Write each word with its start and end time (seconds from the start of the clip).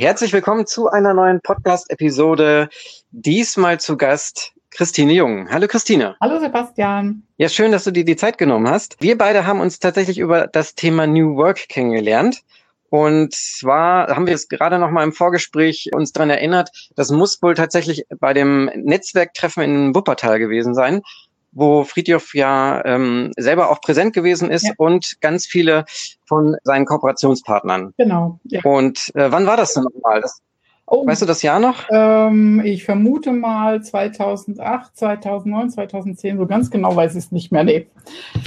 Herzlich 0.00 0.32
willkommen 0.32 0.66
zu 0.66 0.88
einer 0.88 1.12
neuen 1.12 1.42
Podcast-Episode. 1.42 2.70
Diesmal 3.10 3.78
zu 3.80 3.98
Gast 3.98 4.54
Christine 4.70 5.12
Jung. 5.12 5.50
Hallo 5.50 5.66
Christine. 5.66 6.16
Hallo 6.22 6.40
Sebastian. 6.40 7.22
Ja, 7.36 7.50
schön, 7.50 7.70
dass 7.70 7.84
du 7.84 7.90
dir 7.90 8.06
die 8.06 8.16
Zeit 8.16 8.38
genommen 8.38 8.66
hast. 8.66 8.96
Wir 9.00 9.18
beide 9.18 9.44
haben 9.44 9.60
uns 9.60 9.78
tatsächlich 9.78 10.18
über 10.18 10.46
das 10.46 10.74
Thema 10.74 11.06
New 11.06 11.36
Work 11.36 11.68
kennengelernt. 11.68 12.40
Und 12.88 13.34
zwar 13.34 14.08
haben 14.16 14.26
wir 14.26 14.34
es 14.34 14.48
gerade 14.48 14.78
noch 14.78 14.90
mal 14.90 15.04
im 15.04 15.12
Vorgespräch 15.12 15.90
uns 15.92 16.12
daran 16.12 16.30
erinnert, 16.30 16.70
das 16.96 17.10
muss 17.10 17.42
wohl 17.42 17.52
tatsächlich 17.52 18.06
bei 18.18 18.32
dem 18.32 18.70
Netzwerktreffen 18.74 19.62
in 19.62 19.94
Wuppertal 19.94 20.38
gewesen 20.38 20.72
sein, 20.72 21.02
wo 21.52 21.84
Friedhof 21.84 22.34
ja 22.34 22.84
ähm, 22.84 23.32
selber 23.36 23.70
auch 23.70 23.80
präsent 23.80 24.12
gewesen 24.12 24.50
ist 24.50 24.66
ja. 24.66 24.74
und 24.76 25.20
ganz 25.20 25.46
viele 25.46 25.84
von 26.26 26.56
seinen 26.64 26.86
Kooperationspartnern. 26.86 27.94
Genau. 27.96 28.38
Ja. 28.44 28.60
Und 28.64 29.10
äh, 29.14 29.30
wann 29.30 29.46
war 29.46 29.56
das 29.56 29.74
denn 29.74 29.84
nochmal? 29.84 30.20
Das 30.20 30.40
Oh, 30.92 31.06
weißt 31.06 31.22
du 31.22 31.26
das 31.26 31.42
Jahr 31.42 31.60
noch? 31.60 31.86
Ähm, 31.92 32.60
ich 32.64 32.84
vermute 32.84 33.30
mal 33.30 33.80
2008, 33.80 34.96
2009, 34.96 35.70
2010, 35.70 36.36
so 36.36 36.46
ganz 36.46 36.68
genau 36.68 36.96
weiß 36.96 37.12
ich 37.12 37.26
es 37.26 37.32
nicht 37.32 37.52
mehr. 37.52 37.62
Nee. 37.62 37.86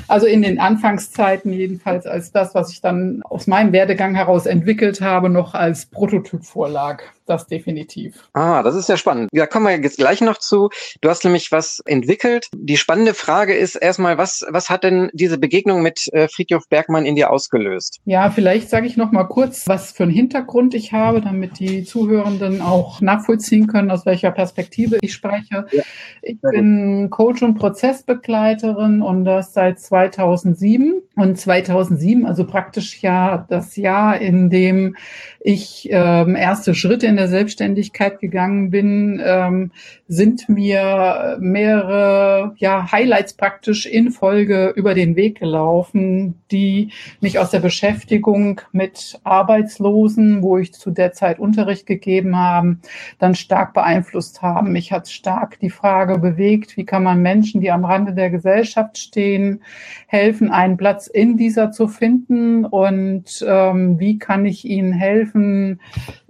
Also 0.09 0.27
in 0.27 0.41
den 0.41 0.59
Anfangszeiten 0.59 1.53
jedenfalls 1.53 2.05
als 2.05 2.33
das, 2.33 2.53
was 2.53 2.73
ich 2.73 2.81
dann 2.81 3.21
aus 3.23 3.47
meinem 3.47 3.71
Werdegang 3.71 4.13
heraus 4.13 4.45
entwickelt 4.45 4.99
habe, 4.99 5.29
noch 5.29 5.53
als 5.53 5.85
Prototyp 5.85 6.43
vorlag 6.43 7.03
das 7.25 7.47
definitiv. 7.47 8.29
Ah, 8.33 8.63
das 8.63 8.75
ist 8.75 8.89
ja 8.89 8.97
spannend. 8.97 9.29
Da 9.31 9.45
kommen 9.45 9.65
wir 9.65 9.77
jetzt 9.77 9.97
gleich 9.97 10.21
noch 10.21 10.37
zu. 10.37 10.69
Du 11.01 11.09
hast 11.09 11.23
nämlich 11.23 11.51
was 11.51 11.81
entwickelt. 11.85 12.47
Die 12.55 12.77
spannende 12.77 13.13
Frage 13.13 13.53
ist 13.53 13.75
erstmal, 13.75 14.17
was, 14.17 14.45
was 14.49 14.69
hat 14.69 14.83
denn 14.83 15.09
diese 15.13 15.37
Begegnung 15.37 15.81
mit 15.81 16.11
äh, 16.13 16.27
Friedhof 16.27 16.67
Bergmann 16.67 17.05
in 17.05 17.15
dir 17.15 17.31
ausgelöst? 17.31 17.99
Ja, 18.05 18.29
vielleicht 18.29 18.69
sage 18.69 18.87
ich 18.87 18.97
noch 18.97 19.11
mal 19.11 19.25
kurz, 19.25 19.67
was 19.67 19.91
für 19.91 20.03
einen 20.03 20.11
Hintergrund 20.11 20.73
ich 20.73 20.91
habe, 20.93 21.21
damit 21.21 21.59
die 21.59 21.83
Zuhörenden 21.83 22.61
auch 22.61 23.01
nachvollziehen 23.01 23.67
können, 23.67 23.91
aus 23.91 24.05
welcher 24.05 24.31
Perspektive 24.31 24.97
ich 25.01 25.13
spreche. 25.13 25.65
Ja, 25.71 25.83
ich 26.21 26.39
bin 26.41 27.09
Coach 27.09 27.41
und 27.43 27.55
Prozessbegleiterin 27.55 29.01
und 29.01 29.25
das 29.25 29.53
seit 29.53 29.79
2007. 29.79 31.01
Und 31.15 31.39
2007, 31.39 32.25
also 32.25 32.45
praktisch 32.45 33.01
ja 33.01 33.45
das 33.49 33.75
Jahr, 33.75 34.19
in 34.19 34.49
dem 34.49 34.95
ich 35.39 35.87
ähm, 35.91 36.35
erste 36.35 36.73
Schritte 36.73 37.12
in 37.13 37.17
der 37.17 37.27
Selbstständigkeit 37.27 38.19
gegangen 38.19 38.71
bin, 38.71 39.21
ähm, 39.23 39.71
sind 40.13 40.47
mir 40.47 41.37
mehrere 41.39 42.53
ja, 42.57 42.91
Highlights 42.91 43.33
praktisch 43.33 43.85
in 43.85 44.11
Folge 44.11 44.73
über 44.75 44.93
den 44.93 45.15
Weg 45.15 45.39
gelaufen, 45.39 46.35
die 46.51 46.91
mich 47.19 47.39
aus 47.39 47.49
der 47.49 47.59
Beschäftigung 47.59 48.61
mit 48.71 49.19
Arbeitslosen, 49.23 50.43
wo 50.43 50.57
ich 50.57 50.73
zu 50.73 50.91
der 50.91 51.13
Zeit 51.13 51.39
Unterricht 51.39 51.85
gegeben 51.85 52.37
habe, 52.37 52.77
dann 53.17 53.33
stark 53.35 53.73
beeinflusst 53.73 54.41
haben. 54.41 54.71
Mich 54.71 54.91
hat 54.91 55.09
stark 55.09 55.59
die 55.59 55.71
Frage 55.71 56.19
bewegt, 56.19 56.77
wie 56.77 56.85
kann 56.85 57.03
man 57.03 57.21
Menschen, 57.21 57.59
die 57.61 57.71
am 57.71 57.85
Rande 57.85 58.13
der 58.13 58.29
Gesellschaft 58.29 58.97
stehen, 58.97 59.61
helfen, 60.07 60.51
einen 60.51 60.77
Platz 60.77 61.07
in 61.07 61.37
dieser 61.37 61.71
zu 61.71 61.87
finden 61.87 62.65
und 62.65 63.43
ähm, 63.47 63.99
wie 63.99 64.19
kann 64.19 64.45
ich 64.45 64.65
ihnen 64.65 64.93
helfen, 64.93 65.79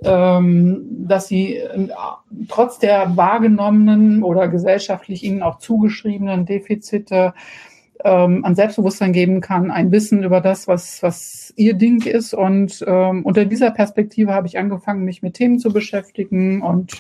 ähm, 0.04 0.86
dass 0.90 1.28
sie 1.28 1.58
äh, 1.58 1.90
trotz 2.48 2.80
der 2.80 3.18
wahrgenommenen 3.18 3.73
oder 4.24 4.48
gesellschaftlich 4.48 5.24
ihnen 5.24 5.44
auch 5.44 5.60
zugeschriebenen 5.60 6.46
Defizite 6.46 7.34
ähm, 8.04 8.44
an 8.44 8.56
Selbstbewusstsein 8.56 9.14
geben 9.14 9.42
kann, 9.42 9.72
ein 9.72 9.92
Wissen 9.92 10.24
über 10.24 10.42
das, 10.42 10.68
was, 10.68 11.02
was 11.04 11.54
ihr 11.56 11.74
Ding 11.74 12.06
ist. 12.06 12.34
Und 12.34 12.84
ähm, 12.86 13.24
unter 13.24 13.46
dieser 13.46 13.72
Perspektive 13.72 14.34
habe 14.34 14.48
ich 14.48 14.58
angefangen, 14.58 15.06
mich 15.06 15.22
mit 15.22 15.36
Themen 15.36 15.60
zu 15.60 15.72
beschäftigen. 15.72 16.62
Und 16.62 16.92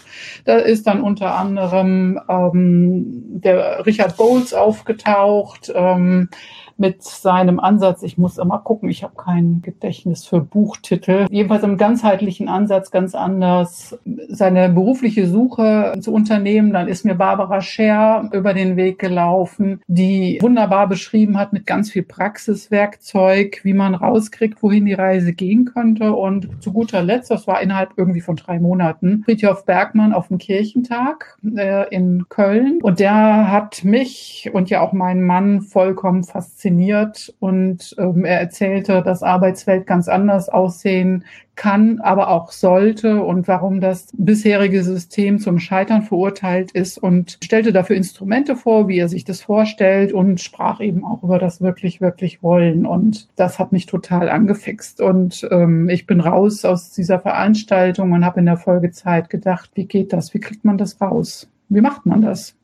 da 0.45 0.57
ist 0.57 0.87
dann 0.87 1.01
unter 1.01 1.35
anderem 1.35 2.19
ähm, 2.29 3.41
der 3.41 3.85
Richard 3.85 4.17
Bowles 4.17 4.53
aufgetaucht. 4.53 5.71
Ähm, 5.75 6.29
mit 6.77 7.03
seinem 7.03 7.59
Ansatz, 7.59 8.03
ich 8.03 8.17
muss 8.17 8.37
immer 8.37 8.59
gucken, 8.59 8.89
ich 8.89 9.03
habe 9.03 9.13
kein 9.15 9.61
Gedächtnis 9.61 10.25
für 10.25 10.41
Buchtitel, 10.41 11.27
jedenfalls 11.29 11.63
im 11.63 11.77
ganzheitlichen 11.77 12.49
Ansatz 12.49 12.91
ganz 12.91 13.15
anders, 13.15 13.97
seine 14.29 14.69
berufliche 14.69 15.27
Suche 15.27 15.93
zu 15.99 16.13
unternehmen. 16.13 16.73
Dann 16.73 16.87
ist 16.87 17.05
mir 17.05 17.15
Barbara 17.15 17.61
Scher 17.61 18.29
über 18.33 18.53
den 18.53 18.75
Weg 18.75 18.99
gelaufen, 18.99 19.81
die 19.87 20.39
wunderbar 20.41 20.87
beschrieben 20.87 21.37
hat 21.37 21.53
mit 21.53 21.65
ganz 21.65 21.91
viel 21.91 22.03
Praxiswerkzeug, 22.03 23.61
wie 23.63 23.73
man 23.73 23.95
rauskriegt, 23.95 24.61
wohin 24.63 24.85
die 24.85 24.93
Reise 24.93 25.33
gehen 25.33 25.65
könnte. 25.65 26.13
Und 26.13 26.49
zu 26.61 26.73
guter 26.73 27.01
Letzt, 27.01 27.31
das 27.31 27.47
war 27.47 27.61
innerhalb 27.61 27.91
irgendwie 27.97 28.21
von 28.21 28.35
drei 28.35 28.59
Monaten, 28.59 29.23
Friedhof 29.25 29.65
Bergmann 29.65 30.13
auf 30.13 30.27
dem 30.27 30.37
Kirchentag 30.37 31.37
äh, 31.55 31.87
in 31.93 32.25
Köln. 32.29 32.79
Und 32.81 32.99
der 32.99 33.51
hat 33.51 33.83
mich 33.83 34.49
und 34.53 34.69
ja 34.69 34.81
auch 34.81 34.93
meinen 34.93 35.23
Mann 35.23 35.61
vollkommen 35.61 36.23
fasziniert 36.23 36.62
fasziniert 36.63 37.33
und 37.39 37.95
ähm, 37.97 38.23
er 38.25 38.39
erzählte, 38.39 39.01
dass 39.03 39.21
Arbeitswelt 39.21 39.85
ganz 39.85 40.07
anders 40.07 40.47
aussehen 40.47 41.25
kann, 41.55 41.99
aber 41.99 42.29
auch 42.29 42.51
sollte 42.51 43.23
und 43.23 43.47
warum 43.47 43.79
das 43.79 44.07
bisherige 44.13 44.83
System 44.83 45.39
zum 45.39 45.59
Scheitern 45.59 46.01
verurteilt 46.01 46.71
ist 46.71 46.97
und 46.97 47.37
stellte 47.43 47.73
dafür 47.73 47.95
Instrumente 47.95 48.55
vor, 48.55 48.87
wie 48.87 48.97
er 48.97 49.09
sich 49.09 49.23
das 49.23 49.41
vorstellt 49.41 50.13
und 50.13 50.41
sprach 50.41 50.79
eben 50.79 51.05
auch 51.05 51.21
über 51.21 51.37
das 51.37 51.61
wirklich, 51.61 52.01
wirklich 52.01 52.41
wollen. 52.41 52.85
Und 52.85 53.27
das 53.35 53.59
hat 53.59 53.71
mich 53.71 53.85
total 53.85 54.29
angefixt. 54.29 54.99
Und 55.01 55.47
ähm, 55.51 55.89
ich 55.89 56.07
bin 56.07 56.21
raus 56.21 56.65
aus 56.65 56.91
dieser 56.91 57.19
Veranstaltung 57.19 58.13
und 58.13 58.25
habe 58.25 58.39
in 58.39 58.47
der 58.47 58.57
Folgezeit 58.57 59.29
gedacht, 59.29 59.69
wie 59.75 59.85
geht 59.85 60.11
das? 60.11 60.33
Wie 60.33 60.39
kriegt 60.39 60.65
man 60.65 60.77
das 60.77 60.99
raus? 61.01 61.49
Wie 61.69 61.81
macht 61.81 62.05
man 62.05 62.21
das? 62.21 62.55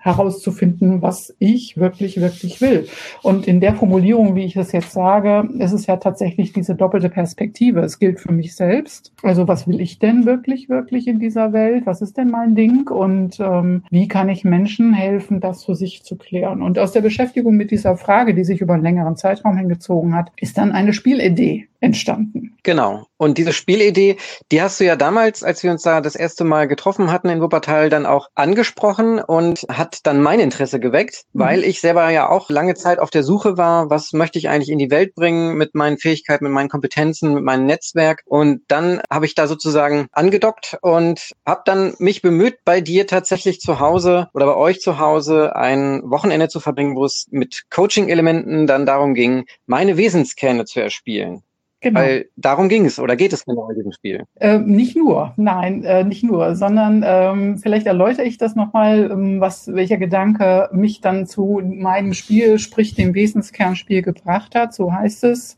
Herauszufinden, 0.00 1.02
was 1.02 1.34
ich 1.38 1.76
wirklich, 1.76 2.20
wirklich 2.20 2.60
will. 2.60 2.88
Und 3.22 3.46
in 3.46 3.60
der 3.60 3.74
Formulierung, 3.74 4.34
wie 4.34 4.44
ich 4.44 4.56
es 4.56 4.72
jetzt 4.72 4.92
sage, 4.92 5.48
ist 5.58 5.72
es 5.72 5.86
ja 5.86 5.96
tatsächlich 5.98 6.52
diese 6.52 6.74
doppelte 6.74 7.10
Perspektive. 7.10 7.80
Es 7.80 7.98
gilt 7.98 8.18
für 8.18 8.32
mich 8.32 8.56
selbst. 8.56 9.12
Also 9.22 9.46
was 9.46 9.68
will 9.68 9.80
ich 9.80 9.98
denn 9.98 10.24
wirklich, 10.24 10.68
wirklich 10.68 11.06
in 11.06 11.18
dieser 11.18 11.52
Welt? 11.52 11.84
Was 11.84 12.00
ist 12.00 12.16
denn 12.16 12.30
mein 12.30 12.54
Ding? 12.54 12.88
Und 12.88 13.38
ähm, 13.40 13.84
wie 13.90 14.08
kann 14.08 14.30
ich 14.30 14.42
Menschen 14.42 14.94
helfen, 14.94 15.40
das 15.40 15.64
für 15.64 15.74
sich 15.74 16.02
zu 16.02 16.16
klären? 16.16 16.62
Und 16.62 16.78
aus 16.78 16.92
der 16.92 17.02
Beschäftigung 17.02 17.56
mit 17.56 17.70
dieser 17.70 17.96
Frage, 17.96 18.34
die 18.34 18.44
sich 18.44 18.60
über 18.62 18.74
einen 18.74 18.82
längeren 18.82 19.16
Zeitraum 19.16 19.56
hingezogen 19.56 20.14
hat, 20.14 20.32
ist 20.36 20.56
dann 20.56 20.72
eine 20.72 20.94
Spielidee 20.94 21.69
entstanden. 21.80 22.56
Genau. 22.62 23.06
Und 23.16 23.38
diese 23.38 23.52
Spielidee, 23.52 24.16
die 24.52 24.62
hast 24.62 24.80
du 24.80 24.84
ja 24.84 24.96
damals, 24.96 25.42
als 25.42 25.62
wir 25.62 25.70
uns 25.70 25.82
da 25.82 26.00
das 26.00 26.14
erste 26.14 26.44
Mal 26.44 26.68
getroffen 26.68 27.10
hatten 27.10 27.28
in 27.28 27.40
Wuppertal, 27.40 27.90
dann 27.90 28.06
auch 28.06 28.28
angesprochen 28.34 29.18
und 29.18 29.66
hat 29.68 30.00
dann 30.04 30.22
mein 30.22 30.40
Interesse 30.40 30.80
geweckt, 30.80 31.24
mhm. 31.32 31.40
weil 31.40 31.64
ich 31.64 31.80
selber 31.80 32.08
ja 32.10 32.28
auch 32.28 32.50
lange 32.50 32.74
Zeit 32.74 32.98
auf 32.98 33.10
der 33.10 33.22
Suche 33.22 33.56
war, 33.56 33.90
was 33.90 34.12
möchte 34.12 34.38
ich 34.38 34.48
eigentlich 34.48 34.70
in 34.70 34.78
die 34.78 34.90
Welt 34.90 35.14
bringen 35.14 35.56
mit 35.56 35.74
meinen 35.74 35.98
Fähigkeiten, 35.98 36.44
mit 36.44 36.52
meinen 36.52 36.68
Kompetenzen, 36.68 37.34
mit 37.34 37.44
meinem 37.44 37.66
Netzwerk. 37.66 38.22
Und 38.26 38.62
dann 38.68 39.00
habe 39.10 39.26
ich 39.26 39.34
da 39.34 39.46
sozusagen 39.46 40.06
angedockt 40.12 40.78
und 40.82 41.30
habe 41.46 41.62
dann 41.64 41.94
mich 41.98 42.22
bemüht, 42.22 42.58
bei 42.64 42.80
dir 42.80 43.06
tatsächlich 43.06 43.60
zu 43.60 43.80
Hause 43.80 44.28
oder 44.34 44.46
bei 44.46 44.56
euch 44.56 44.80
zu 44.80 44.98
Hause 44.98 45.56
ein 45.56 46.02
Wochenende 46.04 46.48
zu 46.48 46.60
verbringen, 46.60 46.96
wo 46.96 47.04
es 47.04 47.26
mit 47.30 47.64
Coaching-Elementen 47.70 48.66
dann 48.66 48.86
darum 48.86 49.14
ging, 49.14 49.44
meine 49.66 49.96
Wesenskerne 49.96 50.64
zu 50.64 50.80
erspielen. 50.80 51.42
Genau. 51.82 52.00
Weil 52.00 52.26
darum 52.36 52.68
ging 52.68 52.84
es 52.84 52.98
oder 52.98 53.16
geht 53.16 53.32
es 53.32 53.46
genau 53.46 53.70
in 53.70 53.76
diesem 53.76 53.92
Spiel? 53.92 54.24
Äh, 54.38 54.58
nicht 54.58 54.96
nur, 54.96 55.32
nein, 55.36 55.82
äh, 55.84 56.04
nicht 56.04 56.22
nur, 56.22 56.54
sondern 56.54 57.02
ähm, 57.06 57.56
vielleicht 57.56 57.86
erläutere 57.86 58.26
ich 58.26 58.36
das 58.36 58.54
nochmal, 58.54 59.10
ähm, 59.10 59.40
was 59.40 59.72
welcher 59.72 59.96
Gedanke 59.96 60.68
mich 60.72 61.00
dann 61.00 61.26
zu 61.26 61.62
meinem 61.64 62.12
Spiel, 62.12 62.58
sprich 62.58 62.94
dem 62.94 63.14
Wesenskernspiel 63.14 64.02
gebracht 64.02 64.54
hat. 64.54 64.74
So 64.74 64.92
heißt 64.92 65.24
es. 65.24 65.56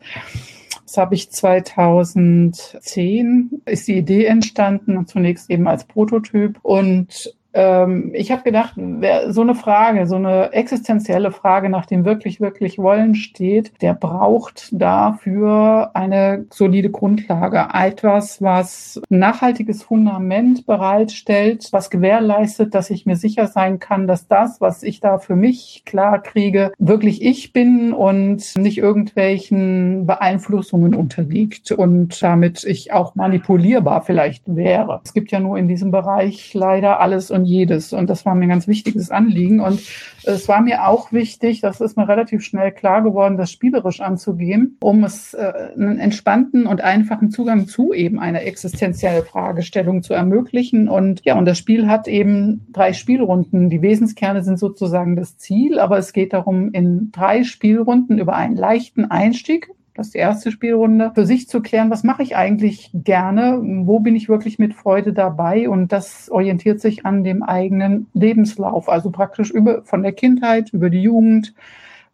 Das 0.86 0.96
habe 0.98 1.14
ich 1.14 1.30
2010, 1.30 3.62
ist 3.64 3.88
die 3.88 3.96
Idee 3.96 4.26
entstanden, 4.26 5.06
zunächst 5.06 5.48
eben 5.50 5.66
als 5.66 5.84
Prototyp. 5.84 6.58
Und 6.62 7.34
ähm, 7.54 8.10
ich 8.14 8.32
habe 8.32 8.42
gedacht, 8.42 8.74
wer 8.76 9.32
so 9.32 9.42
eine 9.42 9.54
Frage, 9.54 10.06
so 10.06 10.16
eine 10.16 10.52
existenzielle 10.52 11.32
Frage 11.32 11.68
nach 11.68 11.86
dem 11.86 12.04
wirklich, 12.04 12.40
wirklich 12.40 12.78
Wollen 12.78 13.14
steht, 13.14 13.72
der 13.82 13.94
braucht 13.94 14.68
dafür 14.72 15.90
eine 15.94 16.46
solide 16.50 16.90
Grundlage. 16.90 17.68
Etwas, 17.72 18.40
was 18.40 19.00
ein 19.10 19.18
nachhaltiges 19.18 19.82
Fundament 19.82 20.66
bereitstellt, 20.66 21.68
was 21.72 21.90
gewährleistet, 21.90 22.74
dass 22.74 22.90
ich 22.90 23.06
mir 23.06 23.16
sicher 23.16 23.46
sein 23.46 23.78
kann, 23.78 24.06
dass 24.06 24.26
das, 24.26 24.60
was 24.60 24.82
ich 24.82 25.00
da 25.00 25.18
für 25.18 25.36
mich 25.36 25.82
klar 25.84 26.22
kriege, 26.22 26.72
wirklich 26.78 27.22
ich 27.22 27.52
bin 27.52 27.92
und 27.92 28.56
nicht 28.56 28.78
irgendwelchen 28.78 30.06
Beeinflussungen 30.06 30.94
unterliegt 30.94 31.72
und 31.72 32.22
damit 32.22 32.64
ich 32.64 32.92
auch 32.92 33.14
manipulierbar 33.14 34.02
vielleicht 34.02 34.42
wäre. 34.46 35.00
Es 35.04 35.12
gibt 35.12 35.30
ja 35.32 35.40
nur 35.40 35.58
in 35.58 35.68
diesem 35.68 35.90
Bereich 35.90 36.54
leider 36.54 37.00
alles 37.00 37.30
und 37.30 37.41
und 37.42 37.46
jedes. 37.46 37.92
Und 37.92 38.08
das 38.08 38.24
war 38.24 38.34
mir 38.34 38.44
ein 38.44 38.50
ganz 38.50 38.68
wichtiges 38.68 39.10
Anliegen. 39.10 39.60
Und 39.60 39.80
es 40.24 40.48
war 40.48 40.60
mir 40.60 40.86
auch 40.86 41.12
wichtig, 41.12 41.60
das 41.60 41.80
ist 41.80 41.96
mir 41.96 42.08
relativ 42.08 42.42
schnell 42.42 42.72
klar 42.72 43.02
geworden, 43.02 43.36
das 43.36 43.50
spielerisch 43.50 44.00
anzugehen, 44.00 44.78
um 44.80 45.04
es 45.04 45.34
äh, 45.34 45.52
einen 45.76 45.98
entspannten 45.98 46.66
und 46.66 46.80
einfachen 46.80 47.30
Zugang 47.30 47.66
zu 47.66 47.92
eben 47.92 48.18
einer 48.18 48.42
existenziellen 48.42 49.24
Fragestellung 49.24 50.02
zu 50.02 50.14
ermöglichen. 50.14 50.88
Und 50.88 51.22
ja, 51.24 51.36
und 51.36 51.46
das 51.46 51.58
Spiel 51.58 51.88
hat 51.88 52.06
eben 52.06 52.66
drei 52.72 52.92
Spielrunden. 52.92 53.68
Die 53.68 53.82
Wesenskerne 53.82 54.42
sind 54.42 54.58
sozusagen 54.58 55.16
das 55.16 55.36
Ziel, 55.36 55.78
aber 55.78 55.98
es 55.98 56.12
geht 56.12 56.32
darum, 56.32 56.70
in 56.72 57.10
drei 57.10 57.42
Spielrunden 57.42 58.18
über 58.18 58.36
einen 58.36 58.56
leichten 58.56 59.04
Einstieg 59.04 59.70
das 59.94 60.06
ist 60.06 60.14
die 60.14 60.18
erste 60.18 60.50
Spielrunde, 60.50 61.12
für 61.14 61.26
sich 61.26 61.48
zu 61.48 61.60
klären, 61.60 61.90
was 61.90 62.02
mache 62.02 62.22
ich 62.22 62.34
eigentlich 62.34 62.90
gerne, 62.94 63.60
wo 63.62 64.00
bin 64.00 64.16
ich 64.16 64.28
wirklich 64.28 64.58
mit 64.58 64.74
Freude 64.74 65.12
dabei? 65.12 65.68
Und 65.68 65.92
das 65.92 66.30
orientiert 66.30 66.80
sich 66.80 67.04
an 67.04 67.24
dem 67.24 67.42
eigenen 67.42 68.06
Lebenslauf, 68.14 68.88
also 68.88 69.10
praktisch 69.10 69.50
über, 69.50 69.82
von 69.82 70.02
der 70.02 70.12
Kindheit 70.12 70.70
über 70.72 70.88
die 70.88 71.02
Jugend, 71.02 71.54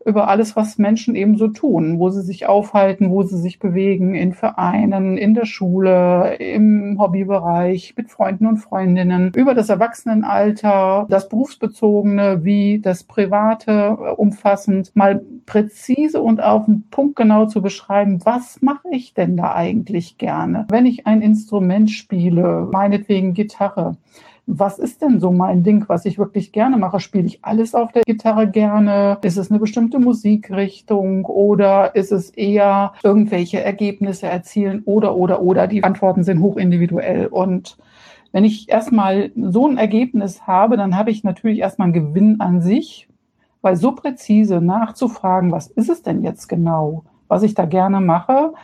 über 0.04 0.28
alles, 0.28 0.54
was 0.54 0.78
Menschen 0.78 1.16
eben 1.16 1.36
so 1.36 1.48
tun, 1.48 1.98
wo 1.98 2.08
sie 2.10 2.22
sich 2.22 2.46
aufhalten, 2.46 3.10
wo 3.10 3.24
sie 3.24 3.36
sich 3.36 3.58
bewegen, 3.58 4.14
in 4.14 4.32
Vereinen, 4.32 5.18
in 5.18 5.34
der 5.34 5.44
Schule, 5.44 6.36
im 6.36 6.98
Hobbybereich, 6.98 7.94
mit 7.96 8.10
Freunden 8.10 8.46
und 8.46 8.58
Freundinnen, 8.58 9.32
über 9.34 9.54
das 9.54 9.68
Erwachsenenalter, 9.68 11.06
das 11.10 11.28
Berufsbezogene 11.28 12.44
wie 12.44 12.80
das 12.80 13.04
Private 13.04 13.98
äh, 14.00 14.10
umfassend, 14.12 14.92
mal 14.94 15.20
präzise 15.46 16.20
und 16.20 16.42
auf 16.42 16.66
den 16.66 16.84
Punkt 16.90 17.16
genau 17.16 17.46
zu 17.46 17.60
beschreiben, 17.60 18.20
was 18.24 18.62
mache 18.62 18.88
ich 18.92 19.14
denn 19.14 19.36
da 19.36 19.54
eigentlich 19.54 20.16
gerne? 20.16 20.66
Wenn 20.70 20.86
ich 20.86 21.06
ein 21.06 21.22
Instrument 21.22 21.90
spiele, 21.90 22.68
meinetwegen 22.70 23.34
Gitarre, 23.34 23.96
was 24.50 24.78
ist 24.78 25.02
denn 25.02 25.20
so 25.20 25.30
mein 25.30 25.62
Ding, 25.62 25.84
was 25.88 26.06
ich 26.06 26.18
wirklich 26.18 26.52
gerne 26.52 26.78
mache? 26.78 27.00
Spiele 27.00 27.26
ich 27.26 27.44
alles 27.44 27.74
auf 27.74 27.92
der 27.92 28.02
Gitarre 28.02 28.48
gerne? 28.48 29.18
Ist 29.20 29.36
es 29.36 29.50
eine 29.50 29.60
bestimmte 29.60 29.98
Musikrichtung 29.98 31.26
oder 31.26 31.94
ist 31.94 32.12
es 32.12 32.30
eher 32.30 32.94
irgendwelche 33.02 33.62
Ergebnisse 33.62 34.26
erzielen 34.26 34.82
oder, 34.86 35.16
oder, 35.16 35.42
oder? 35.42 35.66
Die 35.66 35.84
Antworten 35.84 36.24
sind 36.24 36.40
hochindividuell 36.40 37.26
und 37.26 37.76
wenn 38.32 38.44
ich 38.44 38.70
erstmal 38.70 39.30
so 39.36 39.66
ein 39.66 39.76
Ergebnis 39.76 40.46
habe, 40.46 40.78
dann 40.78 40.96
habe 40.96 41.10
ich 41.10 41.24
natürlich 41.24 41.58
erstmal 41.58 41.86
einen 41.86 41.92
Gewinn 41.92 42.40
an 42.40 42.62
sich, 42.62 43.06
weil 43.60 43.76
so 43.76 43.92
präzise 43.92 44.62
nachzufragen, 44.62 45.52
was 45.52 45.66
ist 45.66 45.90
es 45.90 46.02
denn 46.02 46.22
jetzt 46.22 46.48
genau, 46.48 47.04
was 47.28 47.42
ich 47.42 47.54
da 47.54 47.66
gerne 47.66 48.00
mache, 48.00 48.54